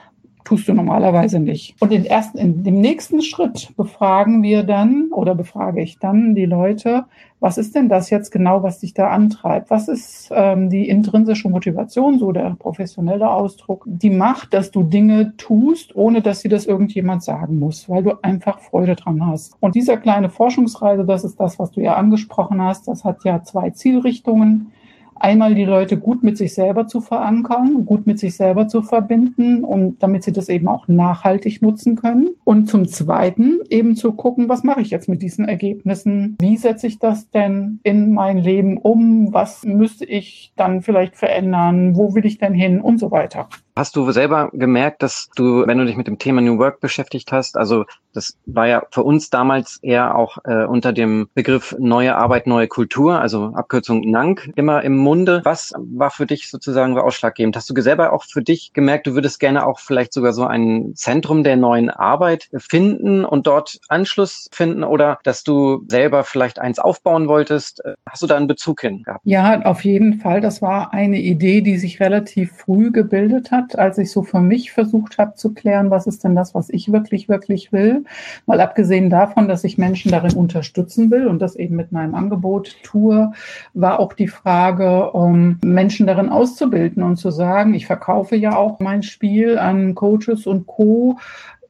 tust 0.45 0.69
du 0.69 0.75
normalerweise 0.75 1.41
nicht. 1.41 1.75
Und 1.81 1.93
in, 1.93 2.05
ersten, 2.05 2.39
in 2.39 2.63
dem 2.63 2.81
nächsten 2.81 3.23
Schritt 3.23 3.75
befragen 3.77 4.43
wir 4.43 4.63
dann 4.63 5.09
oder 5.11 5.35
befrage 5.35 5.83
ich 5.83 5.99
dann 5.99 6.35
die 6.35 6.45
Leute, 6.45 7.07
was 7.41 7.59
ist 7.59 7.75
denn 7.75 7.89
das 7.89 8.09
jetzt 8.11 8.31
genau, 8.31 8.63
was 8.63 8.81
dich 8.81 8.95
da 8.95 9.09
antreibt? 9.09 9.71
Was 9.71 9.89
ist 9.89 10.31
ähm, 10.35 10.71
die 10.71 10.89
intrinsische 10.89 11.49
Motivation, 11.49 12.19
so 12.19 12.33
der 12.33 12.57
professionelle 12.59 13.29
Ausdruck, 13.31 13.85
die 13.87 14.11
macht, 14.11 14.55
dass 14.55 14.71
du 14.71 14.83
Dinge 14.83 15.37
tust, 15.37 15.95
ohne 15.97 16.23
dass 16.23 16.41
sie 16.41 16.49
das 16.49 16.65
irgendjemand 16.67 17.23
sagen 17.23 17.59
muss, 17.59 17.89
weil 17.89 18.03
du 18.03 18.23
einfach 18.23 18.61
Freude 18.61 18.97
dran 18.97 19.27
hast. 19.27 19.57
Und 19.61 19.75
dieser 19.75 19.97
kleine 19.97 20.31
Forschungsreise, 20.31 21.05
das 21.05 21.25
ist 21.25 21.39
das, 21.39 21.59
was 21.59 21.71
du 21.71 21.81
ja 21.81 21.97
angesprochen 21.97 22.63
hast, 22.63 22.89
das 22.89 23.05
hat 23.05 23.25
ja 23.25 23.43
zwei 23.43 23.71
Zielrichtungen 23.71 24.73
einmal 25.17 25.55
die 25.55 25.65
Leute 25.65 25.99
gut 25.99 26.23
mit 26.23 26.37
sich 26.37 26.55
selber 26.55 26.87
zu 26.87 27.01
verankern, 27.01 27.85
gut 27.85 28.07
mit 28.07 28.19
sich 28.19 28.37
selber 28.37 28.69
zu 28.69 28.83
verbinden 28.83 29.65
und 29.65 30.03
damit 30.03 30.25
sie 30.25 30.33
das 30.33 30.49
eben 30.49 30.69
auch 30.69 30.89
nachhaltig 30.89 31.63
nutzen 31.63 31.97
können. 31.97 32.31
Und 32.45 32.69
zum 32.69 32.89
Zweiten 32.89 33.59
eben 33.71 33.97
zu 33.97 34.13
gucken, 34.13 34.49
was 34.49 34.65
mache 34.65 34.81
ich 34.81 34.91
jetzt 34.91 35.09
mit 35.09 35.23
diesen 35.23 35.49
Ergebnissen? 35.49 36.37
Wie 36.41 36.57
setze 36.57 36.87
ich 36.87 36.99
das 36.99 37.31
denn 37.31 37.81
in 37.83 38.13
mein 38.13 38.39
Leben 38.39 38.79
um? 38.79 39.33
Was 39.33 39.65
müsste 39.65 40.05
ich 40.05 40.53
dann 40.57 40.83
vielleicht 40.83 41.17
verändern? 41.17 41.97
Wo 41.97 42.15
will 42.15 42.27
ich 42.27 42.39
denn 42.39 42.55
hin? 42.55 42.81
Und 42.81 42.99
so 42.99 43.11
weiter. 43.11 43.49
Hast 43.77 43.97
du 43.97 44.09
selber 44.13 44.51
gemerkt, 44.53 45.03
dass 45.03 45.31
du, 45.35 45.67
wenn 45.67 45.79
du 45.79 45.85
dich 45.85 45.97
mit 45.97 46.07
dem 46.07 46.19
Thema 46.19 46.41
New 46.41 46.59
Work 46.59 46.79
beschäftigt 46.79 47.33
hast, 47.33 47.57
also 47.57 47.85
das 48.13 48.37
war 48.47 48.69
ja 48.69 48.85
für 48.93 49.03
uns 49.03 49.31
damals 49.31 49.81
eher 49.83 50.15
auch 50.15 50.39
äh, 50.45 50.65
unter 50.65 50.93
dem 50.93 51.29
Begriff 51.35 51.75
neue 51.81 52.15
Arbeit, 52.15 52.47
neue 52.47 52.69
Kultur, 52.69 53.21
also 53.21 53.47
Abkürzung 53.55 54.09
NANK, 54.09 54.53
immer 54.55 54.83
im 54.83 54.97
Munde. 54.97 55.41
Was 55.43 55.73
war 55.77 56.13
für 56.13 56.25
dich 56.25 56.49
sozusagen 56.49 56.97
ausschlaggebend? 56.97 57.57
Hast 57.57 57.69
du 57.69 57.81
selber 57.83 58.13
auch 58.13 58.23
für 58.23 58.43
dich 58.43 58.73
gemerkt, 58.73 59.09
du 59.09 59.15
würdest 59.15 59.41
gerne 59.41 59.67
auch 59.67 59.81
vielleicht 59.81 60.13
sogar 60.13 60.33
so 60.33 60.47
ein 60.47 60.93
Zentrum 60.95 61.43
der 61.43 61.57
neuen 61.57 61.91
Arbeit 61.91 62.51
finden 62.57 63.25
und 63.25 63.49
dort 63.49 63.81
Anschluss 63.89 64.49
finden 64.53 64.85
oder 64.85 65.19
dass 65.25 65.43
du 65.43 65.85
selber 65.89 66.23
vielleicht 66.23 66.61
eins 66.61 66.79
aufbauen 66.79 67.27
wolltest? 67.27 67.83
Hast 68.09 68.23
du 68.23 68.29
da 68.29 68.37
einen 68.37 68.47
Bezug 68.47 68.83
hin 68.83 69.03
gehabt? 69.03 69.23
Ja, 69.25 69.63
auf 69.63 69.85
jeden 69.85 70.21
Fall. 70.21 70.41
Das 70.41 70.63
war 70.63 70.95
eine 70.95 71.19
Idee, 71.19 71.61
die 71.61 71.77
sich 71.77 71.99
relativ 71.99 72.53
früh 72.53 72.93
gebildet 72.93 73.51
hat 73.51 73.64
hat, 73.65 73.79
als 73.79 73.99
ich 73.99 74.11
so 74.11 74.23
für 74.23 74.41
mich 74.41 74.73
versucht 74.73 75.19
habe 75.19 75.35
zu 75.35 75.55
klären, 75.55 75.91
was 75.91 76.07
ist 76.07 76.25
denn 76.25 76.35
das, 76.35 76.55
was 76.55 76.71
ich 76.71 76.93
wirklich, 76.93 77.29
wirklich 77.29 77.73
will. 77.73 78.05
Mal 78.47 78.61
abgesehen 78.61 79.11
davon, 79.11 79.49
dass 79.49 79.65
ich 79.65 79.79
Menschen 79.79 80.11
darin 80.11 80.35
unterstützen 80.35 81.11
will 81.11 81.27
und 81.27 81.41
das 81.41 81.57
eben 81.57 81.77
mit 81.77 81.93
meinem 81.93 82.15
Angebot 82.15 82.77
tue, 82.83 83.33
war 83.73 84.01
auch 84.01 84.13
die 84.13 84.29
Frage, 84.29 85.11
um 85.13 85.59
Menschen 85.65 86.07
darin 86.07 86.29
auszubilden 86.29 87.03
und 87.03 87.17
zu 87.17 87.31
sagen, 87.31 87.75
ich 87.75 87.87
verkaufe 87.87 88.37
ja 88.37 88.57
auch 88.57 88.81
mein 88.81 89.03
Spiel 89.03 89.59
an 89.59 89.95
Coaches 89.95 90.47
und 90.47 90.67
Co 90.67 91.19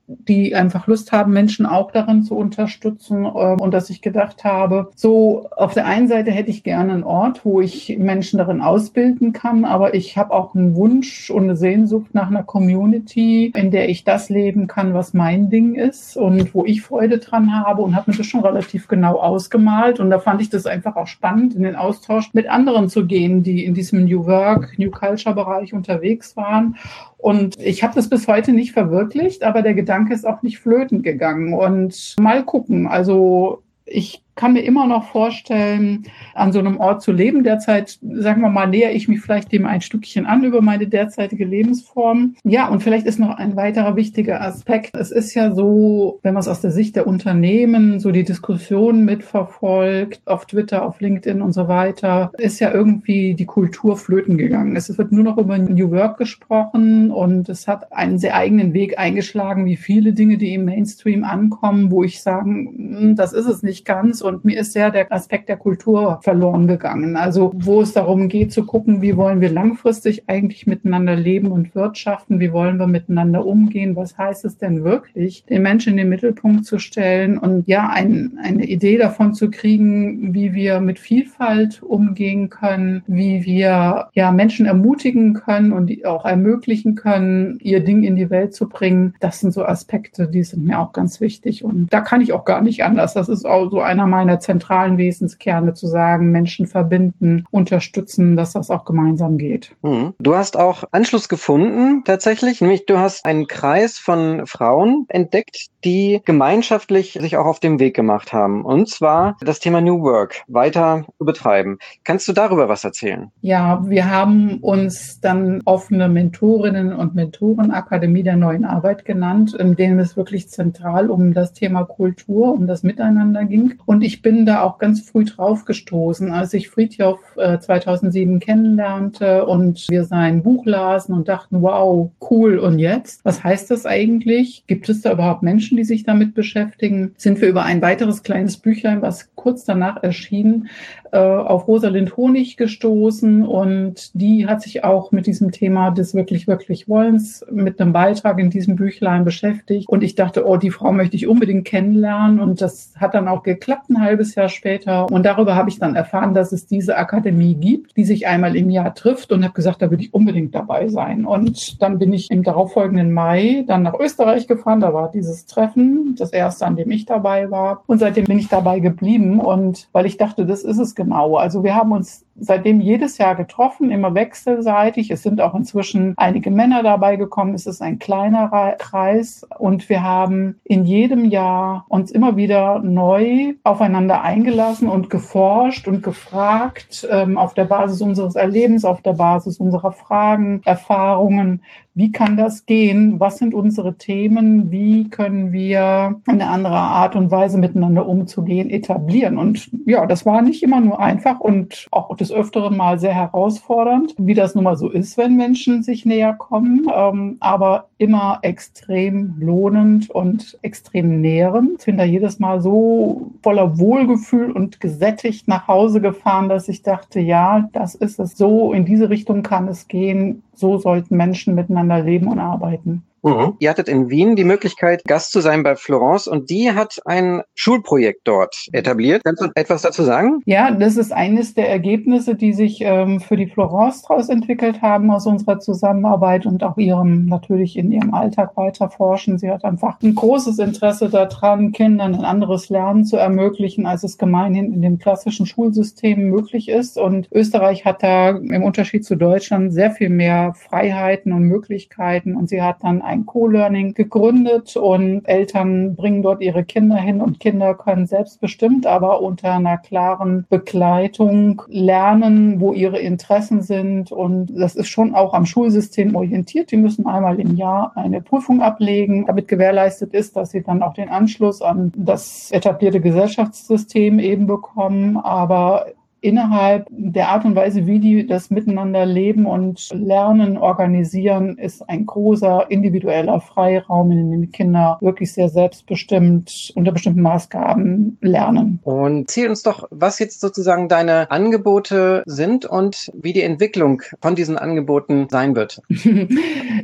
die 0.06 0.54
einfach 0.54 0.86
Lust 0.86 1.12
haben, 1.12 1.32
Menschen 1.32 1.64
auch 1.66 1.90
darin 1.90 2.22
zu 2.22 2.36
unterstützen. 2.36 3.24
Ähm, 3.24 3.60
und 3.60 3.72
dass 3.72 3.90
ich 3.90 4.02
gedacht 4.02 4.44
habe, 4.44 4.90
so 4.94 5.48
auf 5.56 5.74
der 5.74 5.86
einen 5.86 6.08
Seite 6.08 6.30
hätte 6.30 6.50
ich 6.50 6.62
gerne 6.62 6.92
einen 6.92 7.04
Ort, 7.04 7.44
wo 7.44 7.60
ich 7.60 7.96
Menschen 7.98 8.38
darin 8.38 8.60
ausbilden 8.60 9.32
kann, 9.32 9.64
aber 9.64 9.94
ich 9.94 10.16
habe 10.16 10.32
auch 10.32 10.54
einen 10.54 10.74
Wunsch 10.74 11.30
und 11.30 11.44
eine 11.44 11.56
Sehnsucht 11.56 12.14
nach 12.14 12.28
einer 12.28 12.42
Community, 12.42 13.52
in 13.56 13.70
der 13.70 13.88
ich 13.88 14.04
das 14.04 14.28
leben 14.28 14.66
kann, 14.66 14.94
was 14.94 15.14
mein 15.14 15.48
Ding 15.48 15.74
ist 15.74 16.16
und 16.16 16.54
wo 16.54 16.64
ich 16.64 16.82
Freude 16.82 17.18
dran 17.18 17.54
habe 17.54 17.82
und 17.82 17.96
habe 17.96 18.10
mir 18.10 18.16
das 18.16 18.26
schon 18.26 18.40
relativ 18.40 18.88
genau 18.88 19.16
ausgemalt. 19.16 20.00
Und 20.00 20.10
da 20.10 20.18
fand 20.18 20.42
ich 20.42 20.50
das 20.50 20.66
einfach 20.66 20.96
auch 20.96 21.06
spannend, 21.06 21.54
in 21.54 21.62
den 21.62 21.76
Austausch 21.76 22.34
mit 22.34 22.48
anderen 22.48 22.88
zu 22.88 23.06
gehen, 23.06 23.42
die 23.42 23.64
in 23.64 23.74
diesem 23.74 24.04
New 24.04 24.26
Work, 24.26 24.78
New 24.78 24.90
Culture 24.90 25.34
Bereich 25.34 25.72
unterwegs 25.72 26.36
waren 26.36 26.76
und 27.24 27.58
ich 27.58 27.82
habe 27.82 27.94
das 27.94 28.10
bis 28.10 28.28
heute 28.28 28.52
nicht 28.52 28.72
verwirklicht, 28.72 29.44
aber 29.44 29.62
der 29.62 29.72
Gedanke 29.72 30.12
ist 30.12 30.26
auch 30.26 30.42
nicht 30.42 30.58
flöten 30.58 31.00
gegangen. 31.00 31.54
Und 31.54 32.16
mal 32.20 32.44
gucken. 32.44 32.86
Also 32.86 33.62
ich 33.86 34.23
kann 34.34 34.54
mir 34.54 34.62
immer 34.62 34.86
noch 34.86 35.04
vorstellen, 35.04 36.04
an 36.34 36.52
so 36.52 36.58
einem 36.58 36.78
Ort 36.78 37.02
zu 37.02 37.12
leben. 37.12 37.44
Derzeit, 37.44 37.98
sagen 38.02 38.40
wir 38.42 38.48
mal, 38.48 38.66
näher 38.66 38.94
ich 38.94 39.08
mich 39.08 39.20
vielleicht 39.20 39.52
dem 39.52 39.66
ein 39.66 39.80
Stückchen 39.80 40.26
an 40.26 40.44
über 40.44 40.60
meine 40.60 40.86
derzeitige 40.86 41.44
Lebensform. 41.44 42.34
Ja, 42.44 42.68
und 42.68 42.82
vielleicht 42.82 43.06
ist 43.06 43.18
noch 43.18 43.36
ein 43.36 43.56
weiterer 43.56 43.96
wichtiger 43.96 44.40
Aspekt. 44.40 44.96
Es 44.96 45.10
ist 45.10 45.34
ja 45.34 45.54
so, 45.54 46.18
wenn 46.22 46.34
man 46.34 46.40
es 46.40 46.48
aus 46.48 46.60
der 46.60 46.70
Sicht 46.72 46.96
der 46.96 47.06
Unternehmen 47.06 48.00
so 48.00 48.10
die 48.10 48.24
Diskussion 48.24 49.04
mitverfolgt, 49.04 50.22
auf 50.26 50.46
Twitter, 50.46 50.84
auf 50.84 51.00
LinkedIn 51.00 51.40
und 51.40 51.52
so 51.52 51.68
weiter, 51.68 52.32
ist 52.38 52.60
ja 52.60 52.72
irgendwie 52.72 53.34
die 53.34 53.46
Kultur 53.46 53.96
flöten 53.96 54.36
gegangen. 54.36 54.74
Es 54.76 54.96
wird 54.96 55.12
nur 55.12 55.24
noch 55.24 55.38
über 55.38 55.58
New 55.58 55.90
Work 55.90 56.18
gesprochen 56.18 57.10
und 57.10 57.48
es 57.48 57.68
hat 57.68 57.92
einen 57.92 58.18
sehr 58.18 58.34
eigenen 58.34 58.72
Weg 58.72 58.98
eingeschlagen, 58.98 59.64
wie 59.64 59.76
viele 59.76 60.12
Dinge, 60.12 60.38
die 60.38 60.54
im 60.54 60.64
Mainstream 60.64 61.22
ankommen, 61.24 61.90
wo 61.90 62.02
ich 62.02 62.22
sagen, 62.22 62.74
hm, 62.76 63.16
das 63.16 63.32
ist 63.32 63.46
es 63.46 63.62
nicht 63.62 63.84
ganz 63.84 64.23
und 64.24 64.44
mir 64.44 64.58
ist 64.58 64.72
sehr 64.72 64.90
der 64.90 65.12
Aspekt 65.12 65.48
der 65.48 65.56
Kultur 65.56 66.18
verloren 66.22 66.66
gegangen. 66.66 67.16
Also 67.16 67.52
wo 67.54 67.82
es 67.82 67.92
darum 67.92 68.28
geht 68.28 68.52
zu 68.52 68.64
gucken, 68.64 69.02
wie 69.02 69.16
wollen 69.16 69.40
wir 69.40 69.50
langfristig 69.50 70.24
eigentlich 70.28 70.66
miteinander 70.66 71.14
leben 71.14 71.48
und 71.48 71.74
wirtschaften, 71.74 72.40
wie 72.40 72.52
wollen 72.52 72.78
wir 72.78 72.86
miteinander 72.86 73.44
umgehen, 73.44 73.96
was 73.96 74.16
heißt 74.16 74.44
es 74.44 74.58
denn 74.58 74.84
wirklich, 74.84 75.44
den 75.44 75.62
Menschen 75.62 75.92
in 75.92 75.98
den 75.98 76.08
Mittelpunkt 76.08 76.64
zu 76.64 76.78
stellen 76.78 77.38
und 77.38 77.68
ja, 77.68 77.88
ein, 77.88 78.38
eine 78.42 78.64
Idee 78.64 78.96
davon 78.96 79.34
zu 79.34 79.50
kriegen, 79.50 80.34
wie 80.34 80.54
wir 80.54 80.80
mit 80.80 80.98
Vielfalt 80.98 81.82
umgehen 81.82 82.50
können, 82.50 83.02
wie 83.06 83.44
wir 83.44 84.08
ja 84.12 84.32
Menschen 84.32 84.66
ermutigen 84.66 85.34
können 85.34 85.72
und 85.72 86.04
auch 86.04 86.24
ermöglichen 86.24 86.94
können, 86.94 87.58
ihr 87.60 87.80
Ding 87.80 88.02
in 88.02 88.16
die 88.16 88.30
Welt 88.30 88.54
zu 88.54 88.68
bringen. 88.68 89.14
Das 89.20 89.40
sind 89.40 89.52
so 89.52 89.64
Aspekte, 89.64 90.28
die 90.28 90.42
sind 90.42 90.64
mir 90.64 90.78
auch 90.78 90.92
ganz 90.92 91.20
wichtig 91.20 91.64
und 91.64 91.92
da 91.92 92.00
kann 92.00 92.20
ich 92.20 92.32
auch 92.32 92.44
gar 92.44 92.62
nicht 92.62 92.84
anders. 92.84 93.14
Das 93.14 93.28
ist 93.28 93.44
auch 93.44 93.70
so 93.70 93.80
einer 93.80 94.06
meiner 94.06 94.13
zentralen 94.38 94.98
Wesenskerne 94.98 95.74
zu 95.74 95.86
sagen, 95.86 96.30
Menschen 96.30 96.66
verbinden, 96.66 97.44
unterstützen, 97.50 98.36
dass 98.36 98.52
das 98.52 98.70
auch 98.70 98.84
gemeinsam 98.84 99.38
geht. 99.38 99.74
Mhm. 99.82 100.14
Du 100.18 100.34
hast 100.34 100.56
auch 100.56 100.84
Anschluss 100.92 101.28
gefunden, 101.28 102.02
tatsächlich, 102.04 102.60
nämlich 102.60 102.86
du 102.86 102.98
hast 102.98 103.24
einen 103.24 103.46
Kreis 103.46 103.98
von 103.98 104.46
Frauen 104.46 105.06
entdeckt, 105.08 105.66
die 105.84 106.20
gemeinschaftlich 106.24 107.18
sich 107.20 107.36
auch 107.36 107.46
auf 107.46 107.60
den 107.60 107.78
Weg 107.78 107.94
gemacht 107.94 108.32
haben. 108.32 108.64
Und 108.64 108.88
zwar 108.88 109.36
das 109.40 109.60
Thema 109.60 109.80
New 109.80 110.02
Work 110.02 110.42
weiter 110.48 111.04
zu 111.18 111.24
betreiben. 111.24 111.78
Kannst 112.04 112.28
du 112.28 112.32
darüber 112.32 112.68
was 112.68 112.84
erzählen? 112.84 113.30
Ja, 113.40 113.82
wir 113.86 114.10
haben 114.10 114.58
uns 114.58 115.20
dann 115.20 115.60
offene 115.64 116.08
Mentorinnen 116.08 116.92
und 116.92 117.14
Mentorenakademie 117.14 118.22
der 118.22 118.36
neuen 118.36 118.64
Arbeit 118.64 119.04
genannt, 119.04 119.54
in 119.54 119.76
denen 119.76 119.98
es 119.98 120.16
wirklich 120.16 120.48
zentral 120.48 121.10
um 121.10 121.34
das 121.34 121.52
Thema 121.52 121.84
Kultur, 121.84 122.52
um 122.52 122.66
das 122.66 122.82
Miteinander 122.82 123.44
ging. 123.44 123.74
Und 123.86 124.02
ich 124.04 124.22
bin 124.22 124.46
da 124.46 124.62
auch 124.62 124.78
ganz 124.78 125.00
früh 125.00 125.24
drauf 125.24 125.64
gestoßen, 125.64 126.30
als 126.30 126.54
ich 126.54 126.68
Friedhof 126.68 127.18
äh, 127.36 127.58
2007 127.58 128.40
kennenlernte 128.40 129.46
und 129.46 129.86
wir 129.88 130.04
sein 130.04 130.42
Buch 130.42 130.66
lasen 130.66 131.14
und 131.14 131.28
dachten, 131.28 131.62
wow, 131.62 132.10
cool. 132.30 132.58
Und 132.58 132.78
jetzt? 132.78 133.24
Was 133.24 133.42
heißt 133.42 133.70
das 133.70 133.86
eigentlich? 133.86 134.64
Gibt 134.66 134.88
es 134.88 135.02
da 135.02 135.12
überhaupt 135.12 135.42
Menschen, 135.42 135.76
die 135.76 135.84
sich 135.84 136.04
damit 136.04 136.34
beschäftigen? 136.34 137.14
Sind 137.16 137.40
wir 137.40 137.48
über 137.48 137.64
ein 137.64 137.82
weiteres 137.82 138.22
kleines 138.22 138.56
Büchlein, 138.56 139.02
was 139.02 139.34
kurz 139.34 139.64
danach 139.64 140.02
erschien, 140.02 140.68
äh, 141.12 141.18
auf 141.18 141.68
Rosalind 141.68 142.16
Honig 142.16 142.56
gestoßen 142.56 143.46
und 143.46 144.10
die 144.14 144.46
hat 144.46 144.62
sich 144.62 144.84
auch 144.84 145.12
mit 145.12 145.26
diesem 145.26 145.52
Thema 145.52 145.90
des 145.90 146.14
wirklich, 146.14 146.46
wirklich 146.46 146.88
Wollens 146.88 147.44
mit 147.50 147.80
einem 147.80 147.92
Beitrag 147.92 148.38
in 148.38 148.50
diesem 148.50 148.76
Büchlein 148.76 149.24
beschäftigt. 149.24 149.88
Und 149.88 150.02
ich 150.02 150.14
dachte, 150.14 150.46
oh, 150.46 150.56
die 150.56 150.70
Frau 150.70 150.92
möchte 150.92 151.16
ich 151.16 151.26
unbedingt 151.26 151.66
kennenlernen. 151.66 152.40
Und 152.40 152.60
das 152.60 152.92
hat 152.96 153.14
dann 153.14 153.28
auch 153.28 153.42
geklappt 153.42 153.90
ein 153.94 154.00
halbes 154.00 154.34
Jahr 154.34 154.48
später. 154.48 155.10
Und 155.10 155.24
darüber 155.24 155.54
habe 155.54 155.68
ich 155.68 155.78
dann 155.78 155.96
erfahren, 155.96 156.34
dass 156.34 156.52
es 156.52 156.66
diese 156.66 156.96
Akademie 156.96 157.54
gibt, 157.54 157.96
die 157.96 158.04
sich 158.04 158.26
einmal 158.26 158.56
im 158.56 158.70
Jahr 158.70 158.94
trifft 158.94 159.32
und 159.32 159.44
habe 159.44 159.54
gesagt, 159.54 159.82
da 159.82 159.90
würde 159.90 160.02
ich 160.02 160.14
unbedingt 160.14 160.54
dabei 160.54 160.88
sein. 160.88 161.24
Und 161.24 161.80
dann 161.82 161.98
bin 161.98 162.12
ich 162.12 162.30
im 162.30 162.42
darauffolgenden 162.42 163.12
Mai 163.12 163.64
dann 163.66 163.82
nach 163.82 163.98
Österreich 163.98 164.46
gefahren. 164.46 164.80
Da 164.80 164.92
war 164.92 165.10
dieses 165.10 165.46
Treffen, 165.46 166.14
das 166.18 166.32
erste, 166.32 166.66
an 166.66 166.76
dem 166.76 166.90
ich 166.90 167.06
dabei 167.06 167.50
war. 167.50 167.82
Und 167.86 167.98
seitdem 167.98 168.24
bin 168.24 168.38
ich 168.38 168.48
dabei 168.48 168.80
geblieben. 168.80 169.40
Und 169.40 169.88
weil 169.92 170.06
ich 170.06 170.16
dachte, 170.16 170.46
das 170.46 170.62
ist 170.62 170.78
es 170.78 170.94
genau. 170.94 171.36
Also 171.36 171.64
wir 171.64 171.74
haben 171.74 171.92
uns 171.92 172.23
seitdem 172.36 172.80
jedes 172.80 173.18
Jahr 173.18 173.34
getroffen, 173.34 173.90
immer 173.90 174.14
wechselseitig. 174.14 175.10
Es 175.10 175.22
sind 175.22 175.40
auch 175.40 175.54
inzwischen 175.54 176.14
einige 176.16 176.50
Männer 176.50 176.82
dabei 176.82 177.16
gekommen. 177.16 177.54
Es 177.54 177.66
ist 177.66 177.82
ein 177.82 177.98
kleinerer 177.98 178.72
Kreis 178.72 179.46
und 179.58 179.88
wir 179.88 180.02
haben 180.02 180.60
in 180.64 180.84
jedem 180.84 181.24
Jahr 181.26 181.86
uns 181.88 182.10
immer 182.10 182.36
wieder 182.36 182.80
neu 182.80 183.54
aufeinander 183.62 184.22
eingelassen 184.22 184.88
und 184.88 185.10
geforscht 185.10 185.88
und 185.88 186.02
gefragt 186.02 187.06
ähm, 187.10 187.38
auf 187.38 187.54
der 187.54 187.64
Basis 187.64 188.00
unseres 188.00 188.34
Erlebens, 188.34 188.84
auf 188.84 189.02
der 189.02 189.14
Basis 189.14 189.58
unserer 189.58 189.92
Fragen, 189.92 190.62
Erfahrungen, 190.64 191.62
wie 191.96 192.10
kann 192.10 192.36
das 192.36 192.66
gehen? 192.66 193.20
Was 193.20 193.38
sind 193.38 193.54
unsere 193.54 193.94
Themen? 193.94 194.72
Wie 194.72 195.08
können 195.10 195.52
wir 195.52 196.20
eine 196.26 196.48
andere 196.48 196.74
Art 196.74 197.14
und 197.14 197.30
Weise 197.30 197.56
miteinander 197.56 198.08
umzugehen 198.08 198.68
etablieren? 198.68 199.38
Und 199.38 199.70
ja, 199.86 200.04
das 200.04 200.26
war 200.26 200.42
nicht 200.42 200.64
immer 200.64 200.80
nur 200.80 200.98
einfach 200.98 201.38
und 201.38 201.86
auch 201.92 202.16
des 202.16 202.32
Öfteren 202.32 202.76
mal 202.76 202.98
sehr 202.98 203.14
herausfordernd, 203.14 204.14
wie 204.18 204.34
das 204.34 204.56
nun 204.56 204.64
mal 204.64 204.76
so 204.76 204.90
ist, 204.90 205.16
wenn 205.16 205.36
Menschen 205.36 205.84
sich 205.84 206.04
näher 206.04 206.34
kommen, 206.34 206.88
ähm, 206.92 207.36
aber 207.38 207.86
immer 207.98 208.40
extrem 208.42 209.36
lohnend 209.38 210.10
und 210.10 210.58
extrem 210.62 211.20
nährend. 211.20 211.78
Ich 211.78 211.86
bin 211.86 211.96
da 211.96 212.04
jedes 212.04 212.40
Mal 212.40 212.60
so 212.60 213.30
voller 213.42 213.78
Wohlgefühl 213.78 214.50
und 214.50 214.80
gesättigt 214.80 215.46
nach 215.46 215.68
Hause 215.68 216.00
gefahren, 216.00 216.48
dass 216.48 216.68
ich 216.68 216.82
dachte, 216.82 217.20
ja, 217.20 217.68
das 217.72 217.94
ist 217.94 218.18
es 218.18 218.36
so, 218.36 218.72
in 218.72 218.84
diese 218.84 219.10
Richtung 219.10 219.44
kann 219.44 219.68
es 219.68 219.86
gehen 219.86 220.42
so 220.56 220.78
sollten 220.78 221.16
Menschen 221.16 221.54
miteinander 221.54 221.83
leben 221.88 222.28
und 222.28 222.38
arbeiten. 222.38 223.02
Mhm. 223.24 223.54
Ihr 223.58 223.70
hattet 223.70 223.88
in 223.88 224.10
Wien 224.10 224.36
die 224.36 224.44
Möglichkeit, 224.44 225.02
Gast 225.04 225.32
zu 225.32 225.40
sein 225.40 225.62
bei 225.62 225.76
Florence 225.76 226.28
und 226.28 226.50
die 226.50 226.72
hat 226.72 227.00
ein 227.06 227.42
Schulprojekt 227.54 228.20
dort 228.24 228.66
etabliert. 228.72 229.22
Kannst 229.24 229.42
du 229.42 229.48
etwas 229.54 229.82
dazu 229.82 230.02
sagen? 230.02 230.40
Ja, 230.44 230.70
das 230.70 230.96
ist 230.96 231.12
eines 231.12 231.54
der 231.54 231.70
Ergebnisse, 231.70 232.34
die 232.34 232.52
sich 232.52 232.82
ähm, 232.82 233.20
für 233.20 233.36
die 233.36 233.46
Florence 233.46 234.02
daraus 234.02 234.28
entwickelt 234.28 234.82
haben 234.82 235.10
aus 235.10 235.26
unserer 235.26 235.58
Zusammenarbeit 235.58 236.44
und 236.44 236.62
auch 236.62 236.76
ihrem 236.76 237.24
natürlich 237.24 237.78
in 237.78 237.90
ihrem 237.90 238.12
Alltag 238.12 238.56
weiter 238.56 238.90
forschen. 238.90 239.38
Sie 239.38 239.50
hat 239.50 239.64
einfach 239.64 240.00
ein 240.02 240.14
großes 240.14 240.58
Interesse 240.58 241.08
daran, 241.08 241.72
Kindern 241.72 242.14
ein 242.14 242.24
anderes 242.24 242.68
Lernen 242.68 243.06
zu 243.06 243.16
ermöglichen, 243.16 243.86
als 243.86 244.04
es 244.04 244.18
gemeinhin 244.18 244.72
in 244.72 244.82
dem 244.82 244.98
klassischen 244.98 245.46
Schulsystem 245.46 246.28
möglich 246.28 246.68
ist. 246.68 246.98
Und 246.98 247.28
Österreich 247.32 247.86
hat 247.86 248.02
da 248.02 248.30
im 248.30 248.62
Unterschied 248.62 249.04
zu 249.04 249.16
Deutschland 249.16 249.72
sehr 249.72 249.92
viel 249.92 250.10
mehr 250.10 250.52
Freiheiten 250.54 251.32
und 251.32 251.44
Möglichkeiten 251.44 252.36
und 252.36 252.48
sie 252.48 252.60
hat 252.60 252.82
dann 252.82 253.00
ein 253.00 253.13
Co-Learning 253.22 253.94
gegründet 253.94 254.76
und 254.76 255.24
Eltern 255.26 255.94
bringen 255.96 256.22
dort 256.22 256.42
ihre 256.42 256.64
Kinder 256.64 256.96
hin 256.96 257.20
und 257.20 257.40
Kinder 257.40 257.74
können 257.74 258.06
selbstbestimmt, 258.06 258.86
aber 258.86 259.22
unter 259.22 259.52
einer 259.54 259.78
klaren 259.78 260.46
Begleitung 260.48 261.62
lernen, 261.68 262.60
wo 262.60 262.72
ihre 262.72 262.98
Interessen 262.98 263.62
sind. 263.62 264.12
Und 264.12 264.52
das 264.54 264.74
ist 264.74 264.88
schon 264.88 265.14
auch 265.14 265.34
am 265.34 265.46
Schulsystem 265.46 266.14
orientiert. 266.14 266.70
Die 266.70 266.76
müssen 266.76 267.06
einmal 267.06 267.40
im 267.40 267.56
Jahr 267.56 267.92
eine 267.96 268.20
Prüfung 268.20 268.60
ablegen, 268.60 269.26
damit 269.26 269.48
gewährleistet 269.48 270.12
ist, 270.12 270.36
dass 270.36 270.50
sie 270.50 270.62
dann 270.62 270.82
auch 270.82 270.94
den 270.94 271.08
Anschluss 271.08 271.62
an 271.62 271.92
das 271.96 272.50
etablierte 272.50 273.00
Gesellschaftssystem 273.00 274.18
eben 274.18 274.46
bekommen. 274.46 275.16
Aber 275.16 275.86
innerhalb 276.24 276.86
der 276.90 277.28
Art 277.28 277.44
und 277.44 277.54
Weise, 277.54 277.86
wie 277.86 277.98
die 277.98 278.26
das 278.26 278.50
miteinander 278.50 279.04
leben 279.04 279.44
und 279.44 279.90
lernen, 279.92 280.56
organisieren, 280.56 281.58
ist 281.58 281.86
ein 281.88 282.06
großer 282.06 282.70
individueller 282.70 283.40
Freiraum, 283.40 284.10
in 284.10 284.30
dem 284.30 284.40
die 284.40 284.48
Kinder 284.48 284.96
wirklich 285.02 285.34
sehr 285.34 285.50
selbstbestimmt 285.50 286.72
unter 286.74 286.92
bestimmten 286.92 287.20
Maßgaben 287.20 288.16
lernen. 288.22 288.80
Und 288.84 289.22
erzähl 289.22 289.50
uns 289.50 289.62
doch, 289.62 289.86
was 289.90 290.18
jetzt 290.18 290.40
sozusagen 290.40 290.88
deine 290.88 291.30
Angebote 291.30 292.22
sind 292.24 292.64
und 292.64 293.12
wie 293.14 293.34
die 293.34 293.42
Entwicklung 293.42 294.00
von 294.22 294.34
diesen 294.34 294.56
Angeboten 294.56 295.26
sein 295.30 295.54
wird. 295.54 295.82
also 295.90 296.06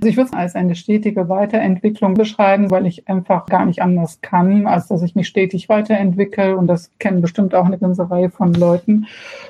ich 0.04 0.16
würde 0.18 0.30
es 0.30 0.36
als 0.36 0.54
eine 0.54 0.74
stetige 0.74 1.30
Weiterentwicklung 1.30 2.12
beschreiben, 2.12 2.70
weil 2.70 2.84
ich 2.86 3.08
einfach 3.08 3.46
gar 3.46 3.64
nicht 3.64 3.80
anders 3.80 4.20
kann, 4.20 4.66
als 4.66 4.88
dass 4.88 5.02
ich 5.02 5.14
mich 5.14 5.28
stetig 5.28 5.70
weiterentwickle 5.70 6.58
und 6.58 6.66
das 6.66 6.90
kennen 6.98 7.22
bestimmt 7.22 7.54
auch 7.54 7.64
eine 7.64 7.78
ganze 7.78 8.10
Reihe 8.10 8.28
von 8.28 8.52
Leuten. 8.52 9.06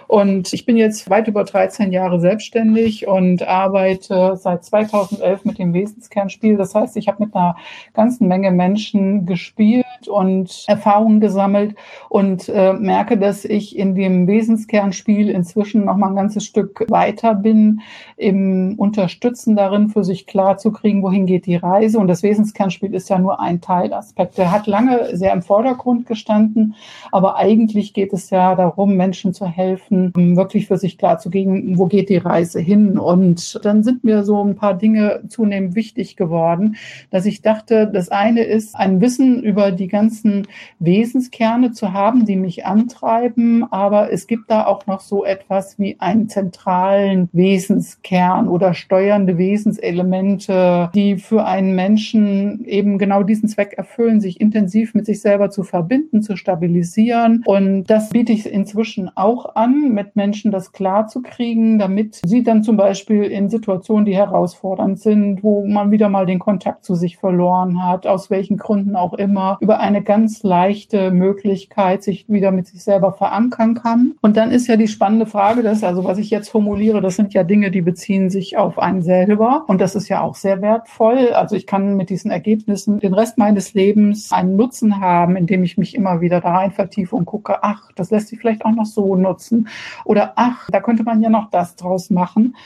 Und 0.06 0.52
ich 0.52 0.66
bin 0.66 0.76
jetzt 0.76 1.08
weit 1.08 1.28
über 1.28 1.44
13 1.44 1.92
Jahre 1.92 2.18
selbstständig 2.20 3.06
und 3.06 3.46
arbeite 3.46 4.36
seit 4.36 4.64
2011 4.64 5.44
mit 5.44 5.58
dem 5.58 5.72
Wesenskernspiel. 5.72 6.56
Das 6.56 6.74
heißt, 6.74 6.96
ich 6.96 7.06
habe 7.06 7.24
mit 7.24 7.34
einer 7.34 7.56
ganzen 7.94 8.26
Menge 8.26 8.50
Menschen 8.50 9.24
gespielt 9.26 9.84
und 10.08 10.64
Erfahrungen 10.66 11.20
gesammelt 11.20 11.76
und 12.08 12.48
äh, 12.48 12.72
merke, 12.72 13.18
dass 13.18 13.44
ich 13.44 13.78
in 13.78 13.94
dem 13.94 14.26
Wesenskernspiel 14.26 15.30
inzwischen 15.30 15.84
noch 15.84 15.96
mal 15.96 16.08
ein 16.08 16.16
ganzes 16.16 16.44
Stück 16.44 16.86
weiter 16.88 17.34
bin 17.34 17.80
im 18.16 18.74
Unterstützen 18.78 19.56
darin, 19.56 19.90
für 19.90 20.04
sich 20.04 20.26
klar 20.26 20.58
zu 20.58 20.72
kriegen, 20.72 21.02
wohin 21.02 21.26
geht 21.26 21.46
die 21.46 21.56
Reise. 21.56 21.98
Und 21.98 22.08
das 22.08 22.22
Wesenskernspiel 22.22 22.94
ist 22.94 23.08
ja 23.08 23.18
nur 23.18 23.40
ein 23.40 23.60
Teilaspekt. 23.60 24.38
Der 24.38 24.50
hat 24.50 24.66
lange 24.66 25.16
sehr 25.16 25.32
im 25.32 25.42
Vordergrund 25.42 26.06
gestanden, 26.06 26.74
aber 27.12 27.36
eigentlich 27.36 27.94
geht 27.94 28.12
es 28.12 28.30
ja 28.30 28.54
darum, 28.54 28.96
Menschen 28.96 29.32
zu 29.32 29.46
helfen, 29.46 29.59
helfen, 29.60 30.12
wirklich 30.36 30.66
für 30.66 30.78
sich 30.78 30.96
klar 30.96 31.18
zu 31.18 31.30
gehen, 31.30 31.78
wo 31.78 31.86
geht 31.86 32.08
die 32.08 32.16
Reise 32.16 32.60
hin. 32.60 32.98
Und 32.98 33.64
dann 33.64 33.82
sind 33.82 34.04
mir 34.04 34.24
so 34.24 34.42
ein 34.42 34.56
paar 34.56 34.74
Dinge 34.74 35.22
zunehmend 35.28 35.74
wichtig 35.74 36.16
geworden, 36.16 36.76
dass 37.10 37.26
ich 37.26 37.42
dachte, 37.42 37.90
das 37.92 38.08
eine 38.08 38.42
ist, 38.42 38.74
ein 38.74 39.00
Wissen 39.00 39.42
über 39.42 39.70
die 39.70 39.88
ganzen 39.88 40.46
Wesenskerne 40.78 41.72
zu 41.72 41.92
haben, 41.92 42.24
die 42.24 42.36
mich 42.36 42.66
antreiben, 42.66 43.64
aber 43.70 44.12
es 44.12 44.26
gibt 44.26 44.50
da 44.50 44.66
auch 44.66 44.86
noch 44.86 45.00
so 45.00 45.24
etwas 45.24 45.78
wie 45.78 45.96
einen 45.98 46.28
zentralen 46.28 47.28
Wesenskern 47.32 48.48
oder 48.48 48.74
steuernde 48.74 49.36
Wesenselemente, 49.38 50.90
die 50.94 51.16
für 51.16 51.44
einen 51.44 51.74
Menschen 51.74 52.64
eben 52.64 52.98
genau 52.98 53.22
diesen 53.22 53.48
Zweck 53.48 53.74
erfüllen, 53.76 54.20
sich 54.20 54.40
intensiv 54.40 54.94
mit 54.94 55.06
sich 55.06 55.20
selber 55.20 55.50
zu 55.50 55.62
verbinden, 55.62 56.22
zu 56.22 56.36
stabilisieren. 56.36 57.42
Und 57.44 57.84
das 57.84 58.10
biete 58.10 58.32
ich 58.32 58.46
inzwischen 58.46 59.10
auch 59.16 59.49
an, 59.54 59.92
mit 59.92 60.16
Menschen 60.16 60.50
das 60.50 60.72
klar 60.72 61.06
zu 61.06 61.22
kriegen, 61.22 61.78
damit 61.78 62.20
sie 62.24 62.42
dann 62.42 62.62
zum 62.62 62.76
Beispiel 62.76 63.24
in 63.24 63.48
Situationen, 63.48 64.04
die 64.04 64.16
herausfordernd 64.16 64.98
sind, 64.98 65.42
wo 65.42 65.66
man 65.66 65.90
wieder 65.90 66.08
mal 66.08 66.26
den 66.26 66.38
Kontakt 66.38 66.84
zu 66.84 66.94
sich 66.94 67.16
verloren 67.16 67.84
hat, 67.84 68.06
aus 68.06 68.30
welchen 68.30 68.56
Gründen 68.56 68.96
auch 68.96 69.14
immer, 69.14 69.58
über 69.60 69.80
eine 69.80 70.02
ganz 70.02 70.42
leichte 70.42 71.10
Möglichkeit 71.10 72.02
sich 72.02 72.28
wieder 72.28 72.50
mit 72.52 72.66
sich 72.66 72.82
selber 72.82 73.12
verankern 73.12 73.74
kann. 73.74 74.14
Und 74.20 74.36
dann 74.36 74.50
ist 74.50 74.66
ja 74.66 74.76
die 74.76 74.88
spannende 74.88 75.26
Frage, 75.26 75.62
dass 75.62 75.82
also 75.82 76.04
was 76.04 76.18
ich 76.18 76.30
jetzt 76.30 76.48
formuliere, 76.48 77.00
das 77.00 77.16
sind 77.16 77.34
ja 77.34 77.44
Dinge, 77.44 77.70
die 77.70 77.82
beziehen 77.82 78.30
sich 78.30 78.56
auf 78.56 78.78
einen 78.78 79.02
selber. 79.02 79.64
Und 79.66 79.80
das 79.80 79.94
ist 79.94 80.08
ja 80.08 80.20
auch 80.20 80.34
sehr 80.34 80.62
wertvoll. 80.62 81.32
Also 81.32 81.56
ich 81.56 81.66
kann 81.66 81.96
mit 81.96 82.10
diesen 82.10 82.30
Ergebnissen 82.30 82.98
den 83.00 83.14
Rest 83.14 83.38
meines 83.38 83.74
Lebens 83.74 84.32
einen 84.32 84.56
Nutzen 84.56 85.00
haben, 85.00 85.36
indem 85.36 85.64
ich 85.64 85.78
mich 85.78 85.94
immer 85.94 86.20
wieder 86.20 86.40
da 86.40 86.56
rein 86.56 86.72
vertiefe 86.72 87.16
und 87.16 87.26
gucke, 87.26 87.62
ach, 87.62 87.90
das 87.94 88.10
lässt 88.10 88.28
sich 88.28 88.38
vielleicht 88.38 88.64
auch 88.64 88.74
noch 88.74 88.86
so 88.86 89.16
nutzen 89.16 89.39
nutzen. 89.40 89.68
Oder 90.04 90.34
ach, 90.36 90.68
da 90.70 90.80
könnte 90.80 91.02
man 91.02 91.22
ja 91.22 91.30
noch 91.30 91.50
das 91.50 91.76
draus 91.76 92.10
machen. 92.10 92.56